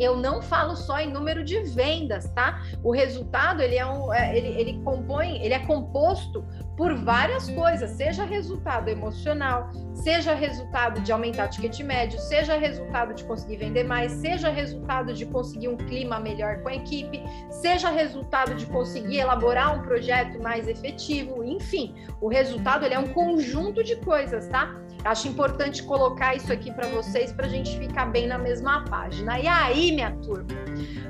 eu 0.00 0.16
não 0.16 0.40
falo 0.40 0.74
só 0.74 0.98
em 0.98 1.10
número 1.10 1.44
de 1.44 1.60
vendas, 1.60 2.28
tá? 2.30 2.62
O 2.82 2.90
resultado 2.90 3.62
ele 3.62 3.76
é 3.76 3.86
um, 3.86 4.12
é, 4.12 4.36
ele, 4.36 4.48
ele 4.60 4.82
compõe, 4.82 5.42
ele 5.42 5.54
é 5.54 5.58
composto 5.60 6.44
por 6.76 6.94
várias 6.94 7.50
coisas, 7.50 7.90
seja 7.90 8.24
resultado 8.24 8.88
emocional, 8.88 9.70
seja 9.92 10.32
resultado 10.32 11.02
de 11.02 11.12
aumentar 11.12 11.46
o 11.46 11.50
ticket 11.50 11.78
médio, 11.80 12.18
seja 12.18 12.56
resultado 12.56 13.12
de 13.12 13.22
conseguir 13.24 13.56
vender 13.56 13.84
mais, 13.84 14.12
seja 14.12 14.48
resultado 14.48 15.12
de 15.12 15.26
conseguir 15.26 15.68
um 15.68 15.76
clima 15.76 16.18
melhor 16.18 16.62
com 16.62 16.70
a 16.70 16.74
equipe, 16.74 17.22
seja 17.50 17.90
resultado 17.90 18.54
de 18.54 18.64
conseguir 18.64 19.18
elaborar 19.18 19.78
um 19.78 19.82
projeto 19.82 20.42
mais 20.42 20.66
efetivo, 20.66 21.44
enfim, 21.44 21.94
o 22.18 22.28
resultado 22.28 22.86
ele 22.86 22.94
é 22.94 22.98
um 22.98 23.08
conjunto 23.08 23.84
de 23.84 23.96
coisas, 23.96 24.48
tá? 24.48 24.74
Acho 25.04 25.28
importante 25.28 25.82
colocar 25.82 26.34
isso 26.34 26.52
aqui 26.52 26.70
para 26.72 26.86
vocês 26.88 27.32
para 27.32 27.46
a 27.46 27.48
gente 27.48 27.78
ficar 27.78 28.06
bem 28.06 28.26
na 28.26 28.38
mesma 28.38 28.84
página. 28.84 29.38
E 29.38 29.46
aí, 29.46 29.92
minha 29.92 30.12
turma, 30.16 30.48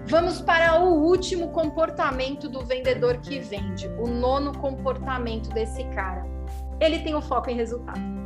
vamos 0.06 0.40
para 0.40 0.80
o 0.80 1.02
último 1.02 1.48
comportamento 1.48 2.48
do 2.48 2.64
vendedor 2.64 3.18
que 3.18 3.40
vende, 3.40 3.88
o 3.98 4.06
nono 4.06 4.56
comportamento 4.58 5.50
desse 5.50 5.84
cara. 5.90 6.24
Ele 6.80 7.00
tem 7.00 7.14
o 7.14 7.20
foco 7.20 7.50
em 7.50 7.56
resultado. 7.56 8.19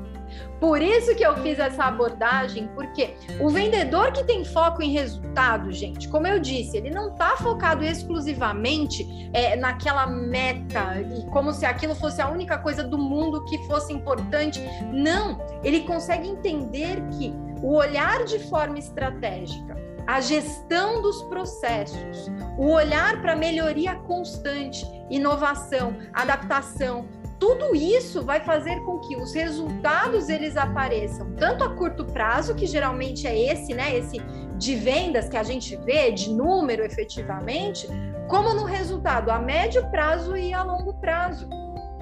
Por 0.61 0.81
isso 0.81 1.15
que 1.15 1.25
eu 1.25 1.37
fiz 1.43 1.59
essa 1.59 1.85
abordagem, 1.85 2.69
porque 2.75 3.15
o 3.41 3.51
vendedor 3.51 4.13
que 4.13 4.25
tem 4.25 4.45
foco 4.45 4.83
em 4.83 4.91
resultado, 4.91 5.71
gente, 5.73 6.09
como 6.09 6.27
eu 6.27 6.39
disse, 6.39 6.77
ele 6.77 6.91
não 6.91 7.13
está 7.13 7.37
focado 7.37 7.85
exclusivamente 7.85 9.31
é, 9.33 9.57
naquela 9.57 10.07
meta 10.07 11.01
e 11.01 11.27
como 11.31 11.53
se 11.53 11.67
aquilo 11.67 11.95
fosse 11.95 12.23
a 12.23 12.29
única 12.29 12.57
coisa 12.59 12.83
do 12.83 12.97
mundo 12.97 13.45
que 13.45 13.59
fosse 13.67 13.93
importante. 13.93 14.61
Não, 14.93 15.39
ele 15.63 15.81
consegue 15.81 16.29
entender 16.29 17.03
que 17.11 17.35
o 17.63 17.75
olhar 17.75 18.25
de 18.25 18.39
forma 18.39 18.79
estratégica, 18.79 19.77
a 20.07 20.21
gestão 20.21 21.01
dos 21.01 21.23
processos, 21.25 22.31
o 22.59 22.71
olhar 22.71 23.21
para 23.23 23.35
melhoria 23.35 23.95
constante, 23.95 24.87
inovação, 25.11 25.97
adaptação, 26.13 27.07
tudo 27.39 27.75
isso 27.75 28.23
vai 28.23 28.41
fazer 28.41 28.81
com 28.85 28.99
que 29.01 29.17
os 29.17 29.35
resultados 29.35 30.29
eles 30.29 30.57
apareçam 30.57 31.33
tanto 31.33 31.65
a 31.65 31.75
curto 31.75 32.05
prazo, 32.05 32.55
que 32.55 32.67
geralmente 32.67 33.27
é 33.27 33.53
esse, 33.53 33.75
né, 33.75 33.97
esse 33.97 34.19
de 34.57 34.77
vendas 34.77 35.29
que 35.29 35.37
a 35.37 35.43
gente 35.43 35.77
vê, 35.77 36.11
de 36.11 36.31
número 36.31 36.85
efetivamente, 36.85 37.89
como 38.29 38.55
no 38.55 38.65
resultado 38.65 39.31
a 39.31 39.39
médio 39.39 39.89
prazo 39.91 40.37
e 40.37 40.55
a 40.55 40.63
longo 40.63 40.95
prazo. 40.95 41.49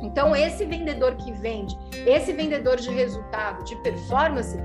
Então, 0.02 0.34
esse 0.34 0.64
vendedor 0.64 1.14
que 1.14 1.32
vende, 1.32 1.78
esse 2.06 2.32
vendedor 2.32 2.76
de 2.76 2.90
resultado, 2.90 3.64
de 3.64 3.76
performance, 3.76 4.58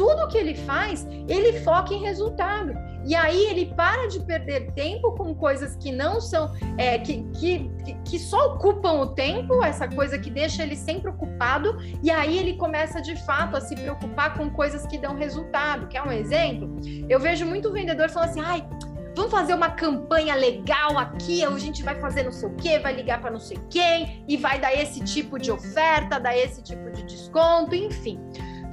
tudo 0.00 0.28
que 0.28 0.38
ele 0.38 0.54
faz, 0.54 1.06
ele 1.28 1.60
foca 1.60 1.92
em 1.92 2.00
resultado. 2.00 2.72
E 3.04 3.14
aí 3.14 3.48
ele 3.48 3.66
para 3.66 4.08
de 4.08 4.18
perder 4.20 4.72
tempo 4.72 5.12
com 5.12 5.34
coisas 5.34 5.76
que 5.76 5.92
não 5.92 6.22
são, 6.22 6.50
é, 6.78 6.98
que, 6.98 7.22
que, 7.34 7.70
que 8.06 8.18
só 8.18 8.54
ocupam 8.54 8.92
o 8.92 9.08
tempo, 9.08 9.62
essa 9.62 9.86
coisa 9.86 10.18
que 10.18 10.30
deixa 10.30 10.62
ele 10.62 10.74
sempre 10.74 11.10
ocupado, 11.10 11.76
e 12.02 12.10
aí 12.10 12.38
ele 12.38 12.56
começa 12.56 13.02
de 13.02 13.14
fato 13.26 13.58
a 13.58 13.60
se 13.60 13.74
preocupar 13.74 14.38
com 14.38 14.48
coisas 14.48 14.86
que 14.86 14.96
dão 14.96 15.16
resultado. 15.16 15.86
Quer 15.86 16.00
um 16.00 16.10
exemplo? 16.10 16.80
Eu 17.06 17.20
vejo 17.20 17.44
muito 17.44 17.70
vendedor 17.70 18.08
falando 18.08 18.30
assim, 18.30 18.40
ai 18.40 18.66
vamos 19.14 19.32
fazer 19.32 19.52
uma 19.52 19.70
campanha 19.70 20.34
legal 20.34 20.96
aqui, 20.96 21.44
a 21.44 21.58
gente 21.58 21.82
vai 21.82 21.94
fazer 22.00 22.22
não 22.22 22.32
sei 22.32 22.48
o 22.48 22.54
quê, 22.54 22.78
vai 22.78 22.94
ligar 22.94 23.20
para 23.20 23.30
não 23.30 23.40
sei 23.40 23.58
quem 23.68 24.24
e 24.26 24.36
vai 24.38 24.58
dar 24.58 24.72
esse 24.72 25.00
tipo 25.00 25.38
de 25.38 25.50
oferta, 25.50 26.18
dar 26.18 26.34
esse 26.34 26.62
tipo 26.62 26.90
de 26.90 27.02
desconto, 27.02 27.74
enfim. 27.74 28.18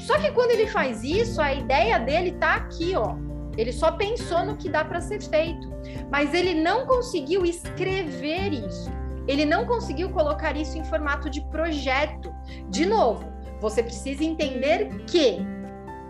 Só 0.07 0.17
que 0.17 0.31
quando 0.31 0.51
ele 0.51 0.67
faz 0.67 1.03
isso, 1.03 1.41
a 1.41 1.53
ideia 1.53 1.99
dele 1.99 2.31
tá 2.31 2.55
aqui, 2.55 2.95
ó. 2.95 3.17
Ele 3.57 3.73
só 3.73 3.91
pensou 3.91 4.45
no 4.45 4.55
que 4.55 4.69
dá 4.69 4.85
para 4.85 5.01
ser 5.01 5.21
feito, 5.21 5.67
mas 6.09 6.33
ele 6.33 6.53
não 6.53 6.85
conseguiu 6.85 7.45
escrever 7.45 8.53
isso. 8.53 8.89
Ele 9.27 9.43
não 9.43 9.65
conseguiu 9.65 10.09
colocar 10.11 10.55
isso 10.55 10.77
em 10.77 10.85
formato 10.85 11.29
de 11.29 11.41
projeto. 11.49 12.33
De 12.69 12.85
novo, 12.85 13.25
você 13.59 13.83
precisa 13.83 14.23
entender 14.23 15.03
que 15.07 15.39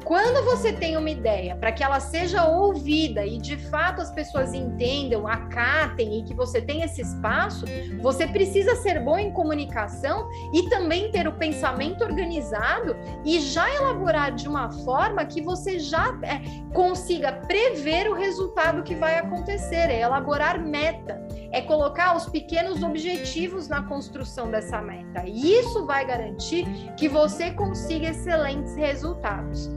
quando 0.07 0.41
você 0.45 0.71
tem 0.71 0.95
uma 0.95 1.09
ideia 1.09 1.53
para 1.57 1.69
que 1.69 1.83
ela 1.83 1.99
seja 1.99 2.45
ouvida 2.45 3.25
e 3.25 3.37
de 3.37 3.57
fato 3.57 4.01
as 4.01 4.09
pessoas 4.09 4.53
entendam, 4.53 5.27
acatem 5.27 6.19
e 6.19 6.23
que 6.23 6.33
você 6.33 6.61
tenha 6.61 6.85
esse 6.85 7.01
espaço, 7.01 7.65
você 8.01 8.25
precisa 8.25 8.73
ser 8.77 9.03
bom 9.03 9.17
em 9.17 9.33
comunicação 9.33 10.29
e 10.53 10.69
também 10.69 11.11
ter 11.11 11.27
o 11.27 11.33
pensamento 11.33 12.05
organizado 12.05 12.95
e 13.25 13.41
já 13.41 13.69
elaborar 13.75 14.33
de 14.33 14.47
uma 14.47 14.71
forma 14.85 15.25
que 15.25 15.41
você 15.41 15.77
já 15.77 16.17
é, 16.23 16.39
consiga 16.73 17.33
prever 17.33 18.09
o 18.09 18.13
resultado 18.13 18.83
que 18.83 18.95
vai 18.95 19.19
acontecer, 19.19 19.89
é 19.89 19.99
elaborar 19.99 20.57
meta, 20.57 21.21
é 21.51 21.59
colocar 21.59 22.15
os 22.15 22.29
pequenos 22.29 22.81
objetivos 22.81 23.67
na 23.67 23.83
construção 23.83 24.49
dessa 24.49 24.81
meta. 24.81 25.25
E 25.27 25.59
isso 25.59 25.85
vai 25.85 26.05
garantir 26.05 26.65
que 26.95 27.09
você 27.09 27.51
consiga 27.51 28.07
excelentes 28.07 28.73
resultados. 28.77 29.69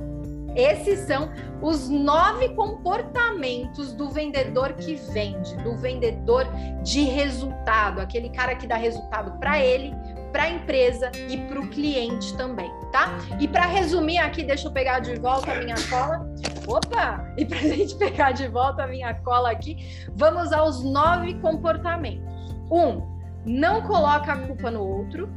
Esses 0.54 1.00
são 1.00 1.30
os 1.62 1.88
nove 1.88 2.50
comportamentos 2.50 3.92
do 3.92 4.10
vendedor 4.10 4.72
que 4.74 4.94
vende, 4.94 5.56
do 5.58 5.76
vendedor 5.76 6.46
de 6.82 7.02
resultado, 7.02 8.00
aquele 8.00 8.30
cara 8.30 8.54
que 8.56 8.66
dá 8.66 8.76
resultado 8.76 9.38
para 9.38 9.60
ele, 9.60 9.94
para 10.32 10.44
a 10.44 10.50
empresa 10.50 11.10
e 11.28 11.36
para 11.36 11.60
o 11.60 11.68
cliente 11.68 12.36
também, 12.36 12.70
tá? 12.92 13.18
E 13.38 13.48
para 13.48 13.66
resumir 13.66 14.18
aqui, 14.18 14.42
deixa 14.42 14.68
eu 14.68 14.72
pegar 14.72 15.00
de 15.00 15.16
volta 15.16 15.52
a 15.52 15.56
minha 15.56 15.76
cola. 15.88 16.28
Opa! 16.66 17.32
E 17.36 17.44
para 17.44 17.58
a 17.58 17.62
gente 17.68 17.94
pegar 17.96 18.32
de 18.32 18.46
volta 18.48 18.84
a 18.84 18.86
minha 18.86 19.14
cola 19.14 19.50
aqui, 19.50 20.06
vamos 20.14 20.52
aos 20.52 20.82
nove 20.84 21.34
comportamentos. 21.34 22.24
Um, 22.70 23.02
não 23.44 23.82
coloca 23.82 24.32
a 24.32 24.36
culpa 24.36 24.70
no 24.70 24.84
outro. 24.84 25.28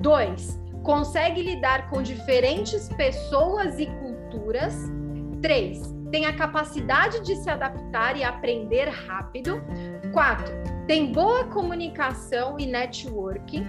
Dois, 0.00 0.60
consegue 0.82 1.42
lidar 1.42 1.88
com 1.88 2.02
diferentes 2.02 2.88
pessoas 2.88 3.78
e 3.78 3.86
culturas. 4.42 4.74
Três, 5.40 5.94
tem 6.10 6.26
a 6.26 6.34
capacidade 6.34 7.20
de 7.22 7.36
se 7.36 7.48
adaptar 7.48 8.16
e 8.16 8.24
aprender 8.24 8.88
rápido. 8.88 9.62
Quatro, 10.12 10.52
tem 10.86 11.12
boa 11.12 11.44
comunicação 11.44 12.56
e 12.58 12.66
networking. 12.66 13.66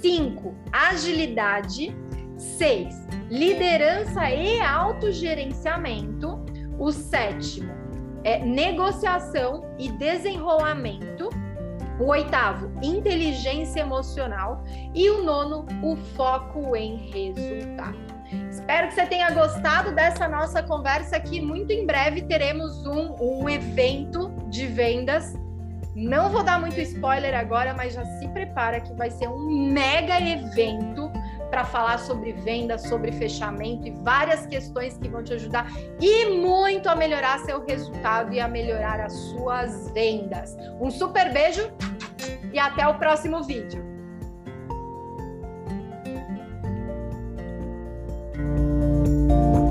Cinco, 0.00 0.54
agilidade. 0.72 1.96
Seis, 2.36 2.94
liderança 3.30 4.30
e 4.30 4.60
autogerenciamento. 4.60 6.38
O 6.78 6.92
sétimo 6.92 7.72
é 8.22 8.38
negociação 8.38 9.64
e 9.78 9.90
desenrolamento. 9.90 11.28
O 11.98 12.10
oitavo, 12.10 12.70
inteligência 12.80 13.80
emocional. 13.80 14.62
E 14.94 15.10
o 15.10 15.24
nono, 15.24 15.66
o 15.82 15.96
foco 15.96 16.76
em 16.76 17.10
resultado. 17.10 18.07
Espero 18.68 18.88
que 18.88 18.94
você 18.96 19.06
tenha 19.06 19.30
gostado 19.30 19.94
dessa 19.94 20.28
nossa 20.28 20.62
conversa 20.62 21.16
aqui. 21.16 21.40
Muito 21.40 21.72
em 21.72 21.86
breve 21.86 22.20
teremos 22.20 22.84
um, 22.86 23.16
um 23.18 23.48
evento 23.48 24.28
de 24.50 24.66
vendas. 24.66 25.34
Não 25.96 26.28
vou 26.28 26.42
dar 26.42 26.60
muito 26.60 26.78
spoiler 26.78 27.34
agora, 27.34 27.72
mas 27.72 27.94
já 27.94 28.04
se 28.04 28.28
prepara 28.28 28.78
que 28.82 28.92
vai 28.92 29.10
ser 29.10 29.26
um 29.26 29.72
mega 29.72 30.20
evento 30.20 31.10
para 31.48 31.64
falar 31.64 31.98
sobre 31.98 32.32
venda, 32.32 32.76
sobre 32.76 33.10
fechamento 33.10 33.86
e 33.86 33.90
várias 33.90 34.44
questões 34.44 34.98
que 34.98 35.08
vão 35.08 35.24
te 35.24 35.32
ajudar 35.32 35.66
e 35.98 36.26
muito 36.26 36.90
a 36.90 36.94
melhorar 36.94 37.38
seu 37.38 37.64
resultado 37.64 38.34
e 38.34 38.38
a 38.38 38.46
melhorar 38.46 39.00
as 39.00 39.14
suas 39.14 39.90
vendas. 39.92 40.54
Um 40.78 40.90
super 40.90 41.32
beijo 41.32 41.72
e 42.52 42.58
até 42.58 42.86
o 42.86 42.98
próximo 42.98 43.42
vídeo. 43.42 43.87
Música 49.08 49.67